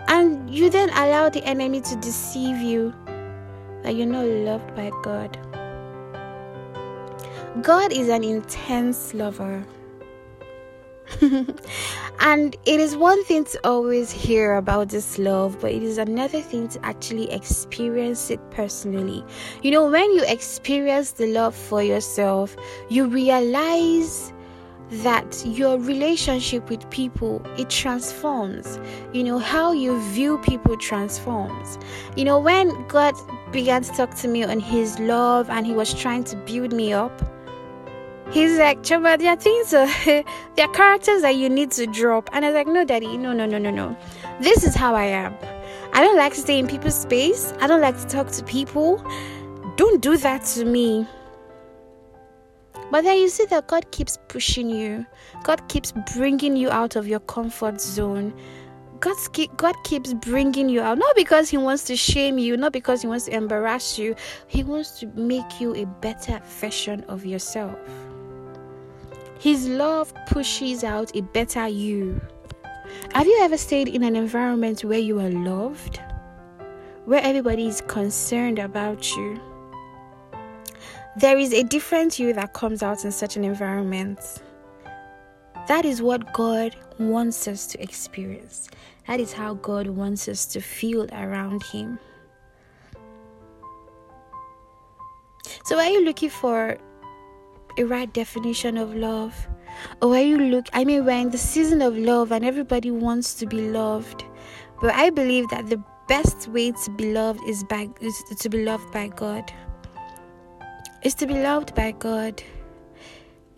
and 0.09 0.49
you 0.49 0.71
then 0.71 0.91
allow 0.91 1.29
the 1.29 1.45
enemy 1.45 1.81
to 1.81 1.97
deceive 1.97 2.59
you 2.59 2.95
that 3.83 3.95
you're 3.95 4.07
not 4.07 4.25
loved 4.25 4.75
by 4.75 4.91
God. 5.03 5.39
God 7.63 7.93
is 7.93 8.09
an 8.09 8.25
intense 8.25 9.15
lover. 9.15 9.65
and 12.21 12.57
it 12.67 12.81
is 12.81 12.97
one 12.97 13.23
thing 13.25 13.45
to 13.45 13.61
always 13.65 14.11
hear 14.11 14.57
about 14.57 14.89
this 14.89 15.19
love, 15.19 15.61
but 15.61 15.73
it 15.73 15.83
is 15.83 15.99
another 15.99 16.41
thing 16.41 16.69
to 16.69 16.85
actually 16.85 17.31
experience 17.31 18.31
it 18.31 18.41
personally. 18.51 19.25
You 19.63 19.71
know, 19.71 19.91
when 19.91 20.13
you 20.13 20.25
experience 20.27 21.13
the 21.13 21.27
love 21.27 21.55
for 21.55 21.83
yourself, 21.83 22.57
you 22.89 23.07
realize 23.07 24.33
that 24.91 25.43
your 25.47 25.79
relationship 25.79 26.69
with 26.69 26.89
people 26.91 27.43
it 27.57 27.71
transforms 27.71 28.79
you 29.15 29.25
know 29.25 29.39
how 29.39 29.73
you 29.73 29.99
view 30.11 30.37
people 30.39 30.77
transforms 30.77 31.79
you 32.17 32.25
know 32.25 32.39
when 32.39 32.87
god 32.87 33.15
began 33.51 33.83
to 33.83 33.91
talk 33.93 34.15
to 34.15 34.29
me 34.29 34.45
on 34.45 34.61
his 34.61 34.99
love 34.99 35.49
and 35.49 35.67
he 35.67 35.73
was 35.73 35.95
trying 35.95 36.23
to 36.23 36.37
build 36.45 36.73
me 36.73 36.93
up 36.93 37.34
he's 38.31 38.59
like 38.59 38.83
Chaba, 38.83 39.19
there 39.19 39.33
are 39.33 39.37
things 39.37 39.73
uh, 39.73 39.87
there 40.05 40.67
are 40.67 40.73
characters 40.73 41.23
that 41.23 41.37
you 41.37 41.49
need 41.49 41.71
to 41.73 41.87
drop 41.87 42.31
and 42.33 42.45
i 42.45 42.49
was 42.49 42.55
like 42.55 42.67
no 42.67 42.85
daddy 42.85 43.17
no 43.17 43.33
no 43.33 43.47
no 43.47 43.59
no 43.59 43.71
no 43.71 43.97
this 44.41 44.65
is 44.65 44.75
how 44.75 44.95
i 44.95 45.05
am 45.05 45.35
i 45.93 46.01
don't 46.01 46.17
like 46.17 46.35
to 46.35 46.41
stay 46.41 46.59
in 46.59 46.67
people's 46.67 47.01
space 47.01 47.53
i 47.61 47.67
don't 47.67 47.81
like 47.81 47.99
to 47.99 48.07
talk 48.07 48.31
to 48.31 48.43
people 48.45 48.97
don't 49.77 50.01
do 50.03 50.17
that 50.17 50.45
to 50.45 50.65
me 50.65 51.07
but 52.91 53.03
then 53.03 53.19
you 53.19 53.29
see 53.29 53.47
that 53.47 53.67
God 53.67 53.91
keeps 53.91 54.19
pushing 54.29 54.71
you. 54.71 55.05
God 55.43 55.67
keeps 55.69 55.93
bringing 56.15 56.57
you 56.57 56.71
out 56.71 56.95
of 56.95 57.09
your 57.09 57.19
comfort 57.19 57.81
zone. 57.81 58.33
God, 59.01 59.17
God 59.57 59.75
keeps 59.83 60.15
bringing 60.15 60.69
you 60.69 60.81
out. 60.81 60.99
Not 60.99 61.17
because 61.17 61.51
He 61.51 61.57
wants 61.57 61.83
to 61.85 61.97
shame 61.97 62.39
you, 62.39 62.57
not 62.57 62.73
because 62.73 63.03
He 63.03 63.09
wants 63.09 63.25
to 63.25 63.35
embarrass 63.35 63.99
you. 63.99 64.15
He 64.47 64.63
wants 64.63 64.99
to 65.01 65.07
make 65.09 65.61
you 65.61 65.75
a 65.75 65.87
better 65.87 66.41
version 66.61 67.03
of 67.09 67.27
yourself. 67.27 67.77
His 69.45 69.69
love 69.69 70.11
pushes 70.25 70.85
out 70.85 71.15
a 71.15 71.21
better 71.21 71.69
you. 71.69 72.19
Have 73.13 73.27
you 73.27 73.39
ever 73.43 73.59
stayed 73.59 73.89
in 73.89 74.03
an 74.03 74.17
environment 74.17 74.83
where 74.85 74.99
you 74.99 75.21
are 75.21 75.29
loved? 75.29 76.01
Where 77.05 77.21
everybody 77.23 77.67
is 77.67 77.83
concerned 77.83 78.59
about 78.59 79.15
you? 79.15 79.39
There 81.19 81.37
is 81.37 81.53
a 81.53 81.63
different 81.63 82.19
you 82.19 82.33
that 82.33 82.55
comes 82.55 82.83
out 82.83 83.05
in 83.05 83.13
such 83.13 83.37
an 83.37 83.45
environment. 83.45 84.19
That 85.69 85.85
is 85.85 86.01
what 86.01 86.33
God 86.33 86.75
wants 86.99 87.47
us 87.47 87.67
to 87.67 87.83
experience. 87.83 88.71
That 89.07 89.21
is 89.21 89.35
how 89.35 89.57
God 89.57 89.89
wants 89.89 90.27
us 90.27 90.47
to 90.47 90.61
feel 90.63 91.07
around 91.13 91.63
Him. 91.65 91.99
So, 95.67 95.79
are 95.79 95.91
you 95.91 96.03
looking 96.03 96.31
for 96.31 96.79
a 97.79 97.85
right 97.85 98.13
definition 98.13 98.77
of 98.77 98.95
love? 98.95 99.49
Or 100.01 100.15
are 100.15 100.23
you 100.23 100.39
look 100.39 100.67
I 100.73 100.85
mean 100.85 101.05
we're 101.05 101.19
in 101.19 101.31
the 101.31 101.39
season 101.39 101.83
of 101.83 101.97
love 101.97 102.33
and 102.33 102.45
everybody 102.45 102.91
wants 102.91 103.35
to 103.35 103.47
be 103.47 103.69
loved. 103.71 104.25
But 104.81 104.95
I 104.95 105.11
believe 105.11 105.49
that 105.51 105.69
the 105.69 105.83
best 106.09 106.49
way 106.49 106.73
to 106.73 106.91
be 106.93 107.13
loved 107.13 107.41
is 107.49 107.65
by 107.65 107.89
is 108.01 108.23
to 108.41 108.49
be 108.49 108.65
loved 108.65 108.93
by 108.93 109.09
God 109.09 109.53
is 111.05 111.15
to 111.15 111.27
be 111.27 111.35
loved 111.35 111.75
by 111.75 111.93
God. 111.93 112.43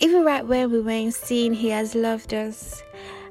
Even 0.01 0.25
right 0.25 0.47
when 0.47 0.71
we 0.71 0.81
were 0.81 0.91
in 0.91 1.13
sin, 1.13 1.55
He 1.55 1.71
has 1.71 1.95
loved 1.95 2.35
us. 2.35 2.83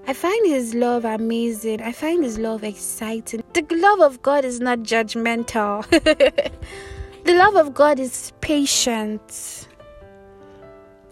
I 0.08 0.14
find 0.14 0.48
His 0.48 0.74
love 0.74 1.04
amazing. 1.06 1.82
I 1.82 1.92
find 1.92 2.24
His 2.24 2.40
love 2.40 2.64
exciting. 2.64 3.44
The 3.54 3.66
love 3.76 4.00
of 4.00 4.22
God 4.22 4.46
is 4.46 4.60
not 4.60 4.80
judgmental, 4.80 5.88
the 7.26 7.34
love 7.34 7.56
of 7.56 7.74
God 7.74 8.00
is 8.00 8.32
patient. 8.42 9.68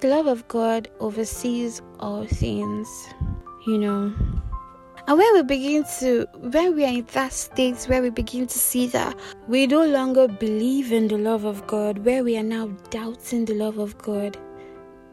The 0.04 0.10
love 0.10 0.28
of 0.28 0.46
God 0.50 0.90
oversees 1.00 1.82
all 2.02 2.28
things, 2.28 3.08
you 3.66 3.78
know. 3.78 4.14
And 5.08 5.18
when 5.18 5.34
we 5.34 5.44
begin 5.44 5.86
to, 6.00 6.28
when 6.40 6.76
we 6.76 6.84
are 6.84 6.92
in 6.92 7.08
that 7.14 7.32
state 7.32 7.86
where 7.86 8.02
we 8.02 8.10
begin 8.10 8.46
to 8.48 8.60
see 8.60 8.88
that 8.88 9.18
we 9.48 9.66
no 9.66 9.86
longer 9.86 10.28
believe 10.28 10.92
in 10.92 11.08
the 11.08 11.18
love 11.18 11.46
of 11.46 11.66
God, 11.68 12.00
where 12.00 12.22
we 12.22 12.38
are 12.38 12.44
now 12.44 12.68
doubting 12.90 13.46
the 13.46 13.54
love 13.54 13.78
of 13.78 13.98
God, 13.98 14.38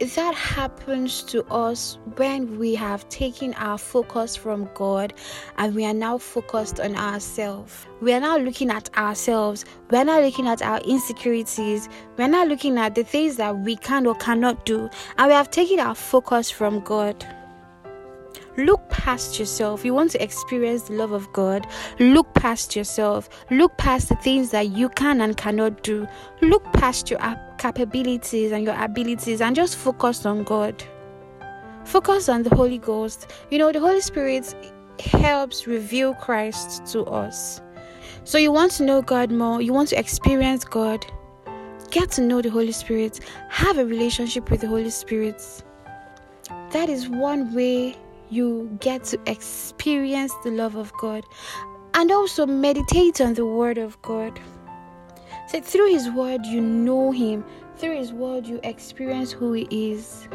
that 0.01 0.35
happens 0.35 1.23
to 1.25 1.45
us 1.53 1.99
when 2.17 2.59
we 2.59 2.75
have 2.75 3.07
taken 3.11 3.53
our 3.55 3.77
focus 3.77 4.35
from 4.35 4.69
God 4.75 5.13
and 5.59 5.75
we 5.75 5.85
are 5.85 5.93
now 5.93 6.17
focused 6.17 6.81
on 6.81 6.97
ourselves. 6.97 7.87
We 8.01 8.15
are 8.15 8.21
now 8.21 8.39
looking 8.39 8.71
at 8.71 8.89
ourselves. 8.97 9.67
We're 9.91 10.05
not 10.05 10.23
looking 10.23 10.49
at 10.49 10.63
our 10.63 10.81
insecurities. 10.81 11.89
We're 12.17 12.29
not 12.29 12.49
looking 12.49 12.79
at 12.79 12.95
the 12.95 13.05
things 13.05 13.37
that 13.37 13.59
we 13.59 13.77
can 13.77 14.07
or 14.07 14.15
cannot 14.15 14.65
do. 14.65 14.89
And 15.19 15.27
we 15.29 15.35
have 15.35 15.51
taken 15.51 15.79
our 15.79 15.95
focus 15.95 16.51
from 16.51 16.81
God. 16.81 17.27
Look 18.65 18.89
past 18.91 19.39
yourself. 19.39 19.85
You 19.85 19.95
want 19.95 20.11
to 20.13 20.23
experience 20.23 20.83
the 20.83 20.95
love 20.95 21.13
of 21.13 21.33
God. 21.33 21.67
Look 21.99 22.33
past 22.35 22.77
yourself. 22.77 23.29
Look 23.51 23.77
past 23.79 24.09
the 24.09 24.17
things 24.17 24.51
that 24.51 24.69
you 24.69 24.89
can 24.91 25.21
and 25.21 25.37
cannot 25.37 25.83
do. 25.83 26.07
Look 26.43 26.65
past 26.73 27.11
your 27.11 27.21
capabilities 27.59 28.53
and 28.53 28.65
your 28.65 28.83
abilities 28.83 29.41
and 29.41 29.57
just 29.57 29.77
focus 29.77 30.27
on 30.27 30.45
God. 30.45 30.83
Focus 31.85 32.29
on 32.29 32.43
the 32.43 32.55
Holy 32.55 32.79
Ghost. 32.79 33.31
You 33.51 33.59
know, 33.59 33.73
the 33.73 33.81
Holy 33.81 34.01
Spirit 34.01 34.55
helps 35.01 35.67
reveal 35.67 36.15
Christ 36.15 36.85
to 36.93 37.05
us. 37.05 37.61
So, 38.25 38.37
you 38.37 38.53
want 38.53 38.73
to 38.73 38.85
know 38.85 39.01
God 39.01 39.31
more, 39.31 39.63
you 39.63 39.73
want 39.73 39.89
to 39.89 39.99
experience 39.99 40.63
God, 40.63 41.05
get 41.91 42.11
to 42.13 42.21
know 42.21 42.43
the 42.43 42.51
Holy 42.51 42.73
Spirit, 42.73 43.21
have 43.49 43.79
a 43.79 43.85
relationship 43.85 44.51
with 44.51 44.61
the 44.61 44.69
Holy 44.69 44.91
Spirit. 44.91 45.43
That 46.71 46.89
is 46.89 47.09
one 47.09 47.55
way 47.55 47.97
you 48.31 48.77
get 48.81 49.05
to 49.05 49.21
experience 49.27 50.33
the 50.45 50.51
love 50.51 50.77
of 50.77 50.93
God 50.95 51.25
and 51.95 52.11
also 52.11 52.47
meditate 52.47 53.21
on 53.21 53.35
the 53.35 53.45
Word 53.45 53.79
of 53.79 54.01
God. 54.03 54.39
So, 55.49 55.61
through 55.61 55.91
His 55.91 56.09
Word, 56.11 56.47
you 56.47 56.61
know 56.61 57.11
Him, 57.11 57.45
through 57.77 57.97
His 57.97 58.13
Word, 58.13 58.47
you 58.47 58.61
experience 58.63 59.33
who 59.33 59.53
He 59.53 59.93
is. 59.93 60.29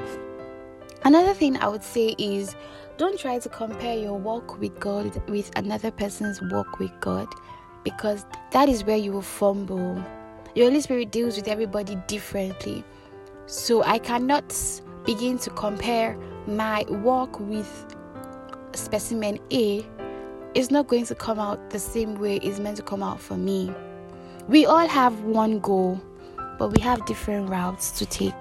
Another 1.05 1.33
thing 1.33 1.57
I 1.57 1.67
would 1.67 1.83
say 1.83 2.15
is 2.17 2.55
don't 2.97 3.19
try 3.19 3.39
to 3.39 3.49
compare 3.49 3.97
your 3.97 4.17
walk 4.17 4.59
with 4.59 4.79
God 4.79 5.21
with 5.29 5.51
another 5.55 5.91
person's 5.91 6.41
walk 6.41 6.79
with 6.79 6.91
God 6.99 7.27
because 7.83 8.25
that 8.51 8.67
is 8.67 8.83
where 8.83 8.97
you 8.97 9.11
will 9.11 9.21
fumble. 9.21 10.03
The 10.55 10.61
Holy 10.61 10.81
Spirit 10.81 11.11
deals 11.11 11.35
with 11.35 11.47
everybody 11.47 11.95
differently. 12.07 12.83
So 13.45 13.83
I 13.83 13.99
cannot 13.99 14.53
begin 15.05 15.37
to 15.39 15.49
compare 15.51 16.17
my 16.47 16.83
work 16.89 17.39
with 17.39 17.95
specimen 18.73 19.39
A 19.51 19.85
is 20.53 20.71
not 20.71 20.87
going 20.87 21.05
to 21.05 21.15
come 21.15 21.39
out 21.39 21.69
the 21.69 21.79
same 21.79 22.15
way 22.15 22.37
it's 22.37 22.59
meant 22.59 22.77
to 22.77 22.83
come 22.83 23.03
out 23.03 23.19
for 23.19 23.35
me. 23.35 23.71
We 24.47 24.65
all 24.65 24.87
have 24.87 25.21
one 25.21 25.59
goal, 25.59 25.99
but 26.57 26.69
we 26.69 26.81
have 26.81 27.05
different 27.05 27.49
routes 27.49 27.91
to 27.99 28.05
take 28.05 28.35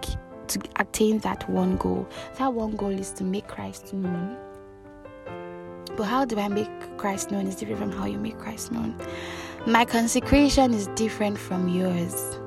to 0.49 0.61
attain 0.76 1.18
that 1.20 1.49
one 1.49 1.76
goal. 1.76 2.06
That 2.38 2.52
one 2.52 2.76
goal 2.76 2.90
is 2.90 3.11
to 3.12 3.25
make 3.25 3.49
Christ 3.49 3.94
known. 3.94 4.37
But 5.96 6.04
how 6.04 6.25
do 6.25 6.38
I 6.38 6.49
make 6.49 6.68
Christ 6.99 7.30
known 7.30 7.46
is 7.46 7.54
different 7.54 7.80
from 7.80 7.92
how 7.92 8.06
you 8.06 8.18
make 8.18 8.38
Christ 8.38 8.73
known. 8.73 8.94
My 9.66 9.84
consecration 9.84 10.75
is 10.75 10.88
different 10.88 11.38
from 11.38 11.68
yours. 11.68 12.38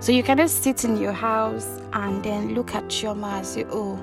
So 0.00 0.12
you 0.12 0.22
cannot 0.22 0.50
sit 0.50 0.84
in 0.84 0.96
your 0.98 1.12
house 1.12 1.80
and 1.92 2.22
then 2.22 2.54
look 2.54 2.74
at 2.74 2.84
Chioma 2.84 3.38
and 3.38 3.46
say, 3.46 3.64
Oh, 3.70 3.98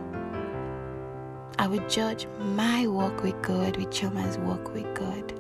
I 1.60 1.68
would 1.68 1.90
judge 1.90 2.28
my 2.40 2.88
walk 2.88 3.24
with 3.24 3.42
God 3.42 3.78
with 3.78 3.92
Chioma's 3.92 4.38
walk 4.38 4.74
with 4.74 4.94
God. 4.96 5.34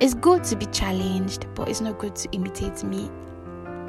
It's 0.00 0.14
good 0.14 0.44
to 0.44 0.56
be 0.56 0.66
challenged, 0.66 1.46
but 1.54 1.68
it's 1.68 1.80
not 1.80 1.98
good 1.98 2.16
to 2.16 2.28
imitate 2.32 2.82
me. 2.82 3.10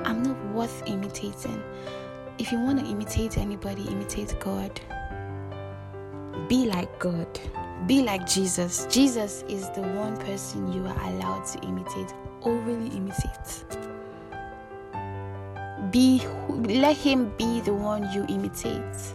I'm 0.05 0.21
not 0.21 0.37
worth 0.53 0.83
imitating 0.85 1.61
if 2.39 2.51
you 2.51 2.59
want 2.59 2.79
to 2.79 2.85
imitate 2.85 3.37
anybody, 3.37 3.83
imitate 3.83 4.35
God. 4.39 4.79
Be 6.49 6.65
like 6.65 6.97
God. 6.99 7.39
Be 7.87 8.01
like 8.01 8.27
Jesus. 8.27 8.87
Jesus 8.89 9.43
is 9.47 9.69
the 9.71 9.81
one 9.81 10.17
person 10.17 10.71
you 10.71 10.85
are 10.85 11.09
allowed 11.09 11.45
to 11.47 11.59
imitate, 11.59 12.13
overly 12.41 12.87
imitate. 12.87 13.65
Be 15.91 16.25
let 16.49 16.97
him 16.97 17.31
be 17.37 17.61
the 17.61 17.73
one 17.73 18.11
you 18.11 18.25
imitate. 18.29 19.13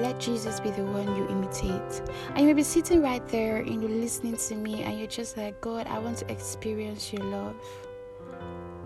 Let 0.00 0.20
Jesus 0.20 0.60
be 0.60 0.70
the 0.70 0.84
one 0.84 1.16
you 1.16 1.26
imitate. 1.28 2.02
And 2.30 2.40
you 2.40 2.46
may 2.46 2.52
be 2.52 2.62
sitting 2.62 3.02
right 3.02 3.26
there 3.28 3.56
and 3.58 3.82
you're 3.82 3.90
listening 3.90 4.36
to 4.36 4.54
me 4.54 4.82
and 4.82 4.98
you're 4.98 5.08
just 5.08 5.36
like, 5.36 5.60
God, 5.60 5.86
I 5.88 5.98
want 5.98 6.18
to 6.18 6.30
experience 6.30 7.12
your 7.12 7.24
love. 7.24 7.56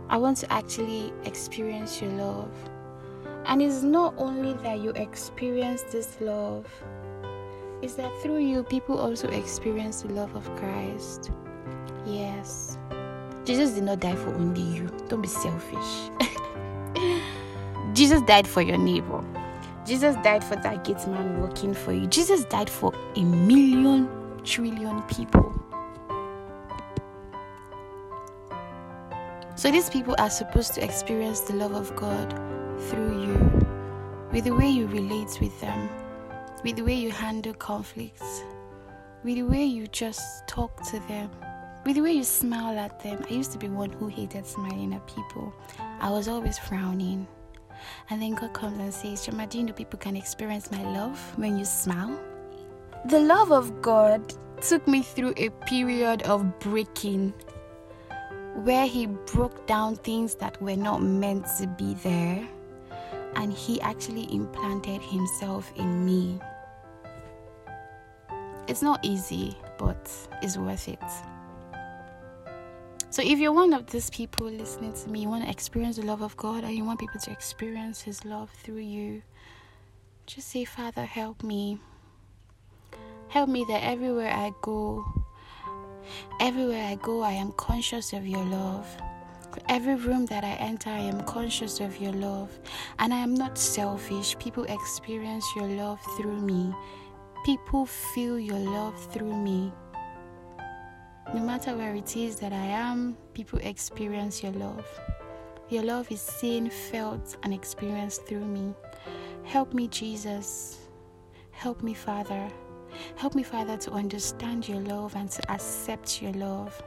I 0.09 0.17
want 0.17 0.39
to 0.39 0.53
actually 0.53 1.13
experience 1.25 2.01
your 2.01 2.11
love. 2.13 2.51
And 3.47 3.61
it's 3.61 3.83
not 3.83 4.15
only 4.17 4.55
that 4.63 4.81
you 4.81 4.91
experience 4.91 5.83
this 5.83 6.17
love, 6.21 6.67
it's 7.83 7.95
that 7.95 8.13
through 8.23 8.39
you, 8.39 8.63
people 8.63 8.99
also 8.99 9.29
experience 9.29 10.03
the 10.03 10.13
love 10.13 10.35
of 10.37 10.45
Christ. 10.57 11.31
Yes. 12.07 12.79
Jesus 13.45 13.73
did 13.73 13.83
not 13.85 14.01
die 14.01 14.15
for 14.15 14.33
only 14.35 14.63
you. 14.63 14.89
Don't 15.09 15.21
be 15.21 15.29
selfish. 15.29 16.11
Jesus 17.93 18.23
died 18.23 18.47
for 18.47 18.63
your 18.63 18.79
neighbor. 18.79 19.23
Jesus 19.85 20.15
died 20.23 20.45
for 20.45 20.57
that 20.57 20.85
gate 20.85 21.07
man 21.09 21.41
working 21.41 21.75
for 21.75 21.93
you. 21.93 22.07
Jesus 22.07 22.45
died 22.45 22.71
for 22.71 22.93
a 23.17 23.25
million 23.25 24.09
trillion 24.45 25.03
people. 25.03 25.53
So 29.57 29.71
these 29.71 29.91
people 29.91 30.15
are 30.19 30.31
supposed 30.31 30.75
to 30.75 30.85
experience 30.85 31.41
the 31.41 31.55
love 31.55 31.73
of 31.73 31.95
God 31.95 32.31
through 32.89 33.25
you, 33.25 33.67
with 34.33 34.45
the 34.45 34.55
way 34.55 34.69
you 34.69 34.87
relate 34.87 35.39
with 35.41 35.61
them, 35.61 35.89
with 36.65 36.77
the 36.77 36.83
way 36.83 36.95
you 36.95 37.11
handle 37.11 37.55
conflicts, 37.55 38.43
with 39.23 39.37
the 39.37 39.43
way 39.43 39.65
you 39.65 39.87
just 39.89 40.47
talk 40.49 40.83
to 40.91 40.99
them, 41.07 41.31
with 41.85 41.97
the 41.97 42.03
way 42.03 42.13
you 42.13 42.25
smile 42.25 42.79
at 42.79 43.01
them. 43.01 43.25
I 43.29 43.35
used 43.35 43.53
to 43.53 43.59
be 43.59 43.69
one 43.69 43.91
who 43.93 44.09
hated 44.09 44.47
smiling 44.47 44.95
at 44.95 45.07
people. 45.07 45.53
I 46.01 46.11
was 46.11 46.29
always 46.29 46.59
frowning. 46.59 47.27
And 48.11 48.21
then 48.21 48.35
God 48.35 48.53
comes 48.53 48.79
and 48.79 48.93
says, 48.93 49.27
Chioma, 49.27 49.49
do 49.49 49.59
you 49.59 49.65
know 49.65 49.73
people 49.73 49.99
can 49.99 50.17
experience 50.17 50.71
my 50.71 50.83
love 50.83 51.19
when 51.37 51.59
you 51.59 51.65
smile? 51.65 52.19
The 53.07 53.19
love 53.19 53.53
of 53.53 53.83
God 53.83 54.35
took 54.61 54.87
me 54.87 55.03
through 55.03 55.35
a 55.37 55.51
period 55.67 56.23
of 56.23 56.59
breaking 56.61 57.35
where 58.55 58.87
he 58.87 59.07
broke 59.07 59.67
down 59.67 59.97
things 59.97 60.35
that 60.37 60.61
were 60.63 60.77
not 60.77 61.03
meant 61.03 61.47
to 61.59 61.67
be 61.67 61.95
there 61.95 62.47
and 63.37 63.53
he 63.53 63.81
actually 63.81 64.33
implanted 64.33 65.01
himself 65.03 65.73
in 65.77 66.05
me. 66.05 66.39
It's 68.69 68.83
not 68.83 69.01
easy, 69.05 69.57
but 69.79 70.11
it's 70.43 70.57
worth 70.57 70.89
it. 70.89 71.01
So, 73.13 73.23
if 73.23 73.39
you're 73.39 73.53
one 73.53 73.75
of 73.75 73.87
these 73.91 74.11
people 74.11 74.47
listening 74.47 74.95
to 74.95 75.09
me, 75.09 75.21
you 75.21 75.29
want 75.29 75.45
to 75.45 75.51
experience 75.51 75.97
the 75.97 76.03
love 76.07 76.23
of 76.23 76.37
God 76.37 76.65
and 76.65 76.75
you 76.75 76.85
want 76.85 76.99
people 76.99 77.21
to 77.21 77.31
experience 77.31 78.01
His 78.01 78.25
love 78.25 78.51
through 78.51 78.79
you, 78.79 79.23
just 80.27 80.49
say, 80.49 80.65
Father, 80.65 81.05
help 81.05 81.43
me. 81.43 81.79
Help 83.29 83.51
me 83.51 83.65
that 83.69 83.85
everywhere 83.85 84.33
I 84.33 84.53
go, 84.63 85.05
Everywhere 86.41 86.85
I 86.85 86.97
go, 86.97 87.23
I 87.23 87.33
am 87.33 87.53
conscious 87.53 88.13
of 88.13 88.27
your 88.27 88.45
love. 88.45 88.87
Every 89.69 89.95
room 89.95 90.27
that 90.27 90.45
I 90.45 90.53
enter, 90.55 90.91
I 90.91 90.99
am 90.99 91.23
conscious 91.25 91.81
of 91.81 92.01
your 92.01 92.13
love. 92.13 92.51
And 92.99 93.13
I 93.13 93.19
am 93.19 93.35
not 93.35 93.59
selfish. 93.59 94.37
People 94.39 94.65
experience 94.65 95.45
your 95.55 95.69
love 95.69 96.01
through 96.17 96.41
me. 96.41 96.75
People 97.45 97.87
feel 97.87 98.39
your 98.39 98.59
love 98.59 98.99
through 99.13 99.37
me. 99.37 99.73
No 101.35 101.41
matter 101.41 101.75
where 101.77 101.95
it 101.95 102.17
is 102.17 102.37
that 102.37 102.53
I 102.53 102.67
am, 102.67 103.17
people 103.33 103.59
experience 103.61 104.43
your 104.43 104.53
love. 104.53 104.87
Your 105.71 105.83
love 105.83 106.13
is 106.13 106.21
seen, 106.21 106.69
felt, 106.69 107.37
and 107.43 107.55
experienced 107.55 108.27
through 108.27 108.45
me. 108.45 108.75
Help 109.45 109.73
me, 109.73 109.89
Jesus. 109.89 110.79
Help 111.51 111.83
me, 111.83 111.95
Father. 111.95 112.51
Help 113.17 113.35
me, 113.35 113.43
Father, 113.43 113.79
to 113.79 113.93
understand 113.93 114.69
your 114.69 114.81
love 114.81 115.17
and 115.17 115.31
to 115.31 115.51
accept 115.51 116.21
your 116.21 116.33
love. 116.33 116.83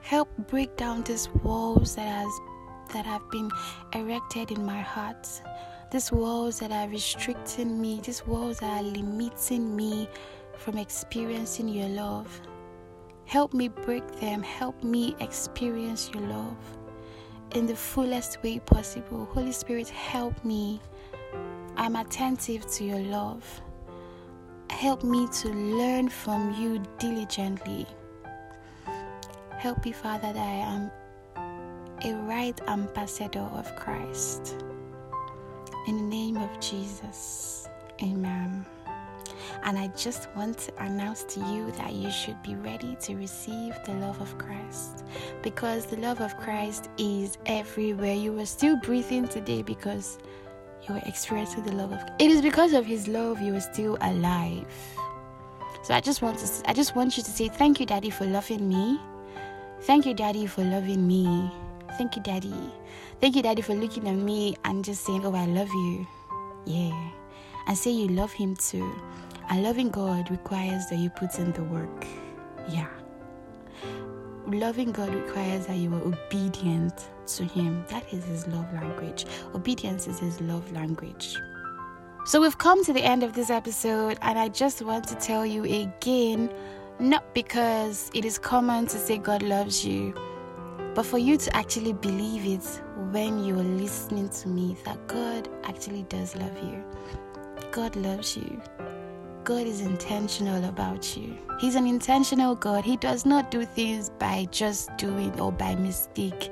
Help 0.00 0.28
break 0.48 0.74
down 0.76 1.02
these 1.02 1.28
walls 1.42 1.96
that 1.96 2.06
has 2.06 2.40
that 2.94 3.04
have 3.04 3.28
been 3.30 3.50
erected 3.92 4.52
in 4.52 4.64
my 4.64 4.80
heart. 4.80 5.28
These 5.90 6.12
walls 6.12 6.60
that 6.60 6.72
are 6.72 6.88
restricting 6.88 7.80
me, 7.80 8.00
these 8.02 8.26
walls 8.26 8.60
that 8.60 8.80
are 8.80 8.82
limiting 8.82 9.76
me 9.76 10.08
from 10.56 10.78
experiencing 10.78 11.68
your 11.68 11.88
love. 11.88 12.40
Help 13.26 13.52
me 13.52 13.68
break 13.68 14.06
them. 14.20 14.42
Help 14.42 14.82
me 14.82 15.14
experience 15.20 16.10
your 16.14 16.22
love 16.22 16.56
in 17.52 17.66
the 17.66 17.76
fullest 17.76 18.42
way 18.42 18.58
possible. 18.60 19.26
Holy 19.32 19.52
Spirit, 19.52 19.88
help 19.88 20.44
me. 20.44 20.80
I'm 21.76 21.96
attentive 21.96 22.66
to 22.72 22.84
your 22.84 23.00
love. 23.00 23.44
Help 24.70 25.02
me 25.04 25.28
to 25.40 25.48
learn 25.48 26.08
from 26.08 26.54
you 26.54 26.82
diligently. 26.98 27.86
Help 29.58 29.84
me, 29.84 29.92
Father, 29.92 30.32
that 30.32 30.36
I 30.36 30.54
am 30.74 30.90
a 32.04 32.14
right 32.26 32.58
ambassador 32.68 33.40
of 33.40 33.74
Christ. 33.76 34.62
In 35.86 35.96
the 35.96 36.02
name 36.02 36.36
of 36.36 36.60
Jesus, 36.60 37.68
amen. 38.02 38.66
And 39.62 39.78
I 39.78 39.88
just 39.88 40.28
want 40.36 40.58
to 40.58 40.82
announce 40.82 41.24
to 41.24 41.40
you 41.40 41.72
that 41.72 41.92
you 41.92 42.10
should 42.10 42.40
be 42.42 42.54
ready 42.54 42.96
to 43.02 43.16
receive 43.16 43.74
the 43.84 43.94
love 43.94 44.20
of 44.20 44.36
Christ 44.38 45.04
because 45.42 45.86
the 45.86 45.96
love 45.96 46.20
of 46.20 46.36
Christ 46.36 46.88
is 46.98 47.38
everywhere. 47.46 48.14
You 48.14 48.38
are 48.38 48.46
still 48.46 48.76
breathing 48.76 49.26
today 49.28 49.62
because 49.62 50.18
you 50.88 50.94
are 50.94 51.02
experiencing 51.06 51.64
the 51.64 51.72
love 51.72 51.92
of. 51.92 52.00
It 52.18 52.30
is 52.30 52.42
because 52.42 52.72
of 52.72 52.86
his 52.86 53.08
love 53.08 53.40
you 53.40 53.54
are 53.54 53.60
still 53.60 53.98
alive. 54.00 54.66
So 55.82 55.94
I 55.94 56.00
just 56.00 56.22
want 56.22 56.38
to 56.38 56.70
I 56.70 56.72
just 56.72 56.96
want 56.96 57.16
you 57.16 57.22
to 57.22 57.30
say 57.30 57.48
thank 57.48 57.80
you 57.80 57.86
daddy 57.86 58.10
for 58.10 58.24
loving 58.24 58.68
me. 58.68 59.00
Thank 59.82 60.06
you 60.06 60.14
daddy 60.14 60.46
for 60.46 60.64
loving 60.64 61.06
me. 61.06 61.50
Thank 61.96 62.16
you 62.16 62.22
daddy. 62.22 62.72
Thank 63.20 63.36
you 63.36 63.42
daddy 63.42 63.62
for 63.62 63.74
looking 63.74 64.08
at 64.08 64.16
me 64.16 64.56
and 64.64 64.84
just 64.84 65.04
saying 65.04 65.24
oh 65.24 65.34
I 65.34 65.46
love 65.46 65.68
you. 65.68 66.06
Yeah. 66.64 67.10
And 67.68 67.76
say 67.76 67.90
you 67.90 68.08
love 68.08 68.32
him 68.32 68.56
too. 68.56 68.92
And 69.48 69.62
loving 69.62 69.90
God 69.90 70.30
requires 70.30 70.86
that 70.86 70.96
you 70.96 71.10
put 71.10 71.38
in 71.38 71.52
the 71.52 71.64
work. 71.64 72.06
Yeah 72.68 72.88
loving 74.54 74.92
God 74.92 75.12
requires 75.12 75.66
that 75.66 75.76
you 75.76 75.92
are 75.94 76.02
obedient 76.02 77.08
to 77.26 77.44
Him. 77.44 77.84
That 77.88 78.04
is 78.12 78.24
His 78.24 78.46
love 78.46 78.72
language. 78.72 79.26
Obedience 79.54 80.06
is 80.06 80.18
His 80.18 80.40
love 80.40 80.70
language. 80.72 81.36
So 82.24 82.40
we've 82.40 82.58
come 82.58 82.84
to 82.84 82.92
the 82.92 83.02
end 83.02 83.22
of 83.22 83.34
this 83.34 83.50
episode, 83.50 84.18
and 84.22 84.38
I 84.38 84.48
just 84.48 84.82
want 84.82 85.06
to 85.08 85.14
tell 85.16 85.44
you 85.46 85.64
again 85.64 86.50
not 86.98 87.34
because 87.34 88.10
it 88.14 88.24
is 88.24 88.38
common 88.38 88.86
to 88.86 88.98
say 88.98 89.18
God 89.18 89.42
loves 89.42 89.84
you, 89.84 90.14
but 90.94 91.04
for 91.04 91.18
you 91.18 91.36
to 91.36 91.56
actually 91.56 91.92
believe 91.92 92.46
it 92.46 92.64
when 93.10 93.44
you're 93.44 93.56
listening 93.56 94.28
to 94.30 94.48
me 94.48 94.76
that 94.84 95.06
God 95.06 95.48
actually 95.64 96.04
does 96.04 96.34
love 96.36 96.56
you. 96.62 96.82
God 97.70 97.94
loves 97.96 98.36
you. 98.36 98.60
God 99.46 99.68
is 99.68 99.80
intentional 99.80 100.64
about 100.64 101.16
you. 101.16 101.38
He's 101.60 101.76
an 101.76 101.86
intentional 101.86 102.56
God. 102.56 102.84
He 102.84 102.96
does 102.96 103.24
not 103.24 103.48
do 103.48 103.64
things 103.64 104.10
by 104.10 104.48
just 104.50 104.90
doing 104.96 105.38
or 105.38 105.52
by 105.52 105.76
mistake. 105.76 106.50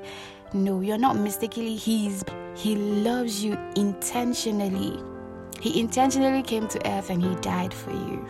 No, 0.53 0.79
you're 0.79 0.97
not 0.97 1.17
mistakenly 1.17 1.75
He's 1.75 2.23
He 2.55 2.77
loves 2.77 3.43
you 3.43 3.57
intentionally. 3.75 5.03
He 5.59 5.77
intentionally 5.77 6.41
came 6.41 6.69
to 6.69 6.89
earth 6.89 7.09
and 7.09 7.21
he 7.21 7.35
died 7.41 7.73
for 7.73 7.91
you. 7.91 8.25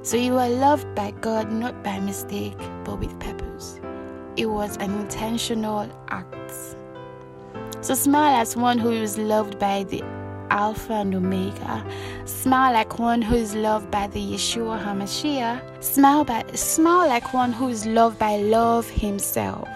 So 0.00 0.16
you 0.16 0.38
are 0.38 0.48
loved 0.48 0.94
by 0.94 1.10
God 1.10 1.52
not 1.52 1.84
by 1.84 2.00
mistake 2.00 2.56
but 2.82 2.98
with 2.98 3.20
purpose. 3.20 3.78
It 4.38 4.46
was 4.46 4.78
an 4.78 4.90
intentional 5.00 5.86
act. 6.08 6.50
So 7.82 7.92
smile 7.92 8.40
as 8.40 8.56
one 8.56 8.78
who 8.78 8.90
is 8.90 9.18
loved 9.18 9.58
by 9.58 9.84
the 9.84 10.02
Alpha 10.58 10.94
and 10.94 11.14
Omega. 11.14 11.84
Smile 12.24 12.72
like 12.72 12.98
one 12.98 13.22
who 13.22 13.36
is 13.36 13.54
loved 13.54 13.92
by 13.92 14.08
the 14.08 14.20
Yeshua 14.20 14.82
HaMashiach. 14.84 15.82
Smile, 15.82 16.24
by, 16.24 16.44
smile 16.54 17.06
like 17.08 17.32
one 17.32 17.52
who 17.52 17.68
is 17.68 17.86
loved 17.86 18.18
by 18.18 18.36
love 18.38 18.90
himself. 18.90 19.68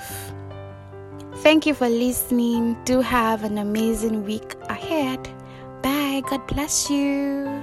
Thank 1.37 1.66
you 1.66 1.75
for 1.75 1.88
listening. 1.88 2.77
Do 2.85 3.01
have 3.01 3.45
an 3.45 3.59
amazing 3.59 4.25
week 4.25 4.57
ahead. 4.68 5.23
Bye. 5.83 6.23
God 6.29 6.47
bless 6.49 6.90
you. 6.90 7.62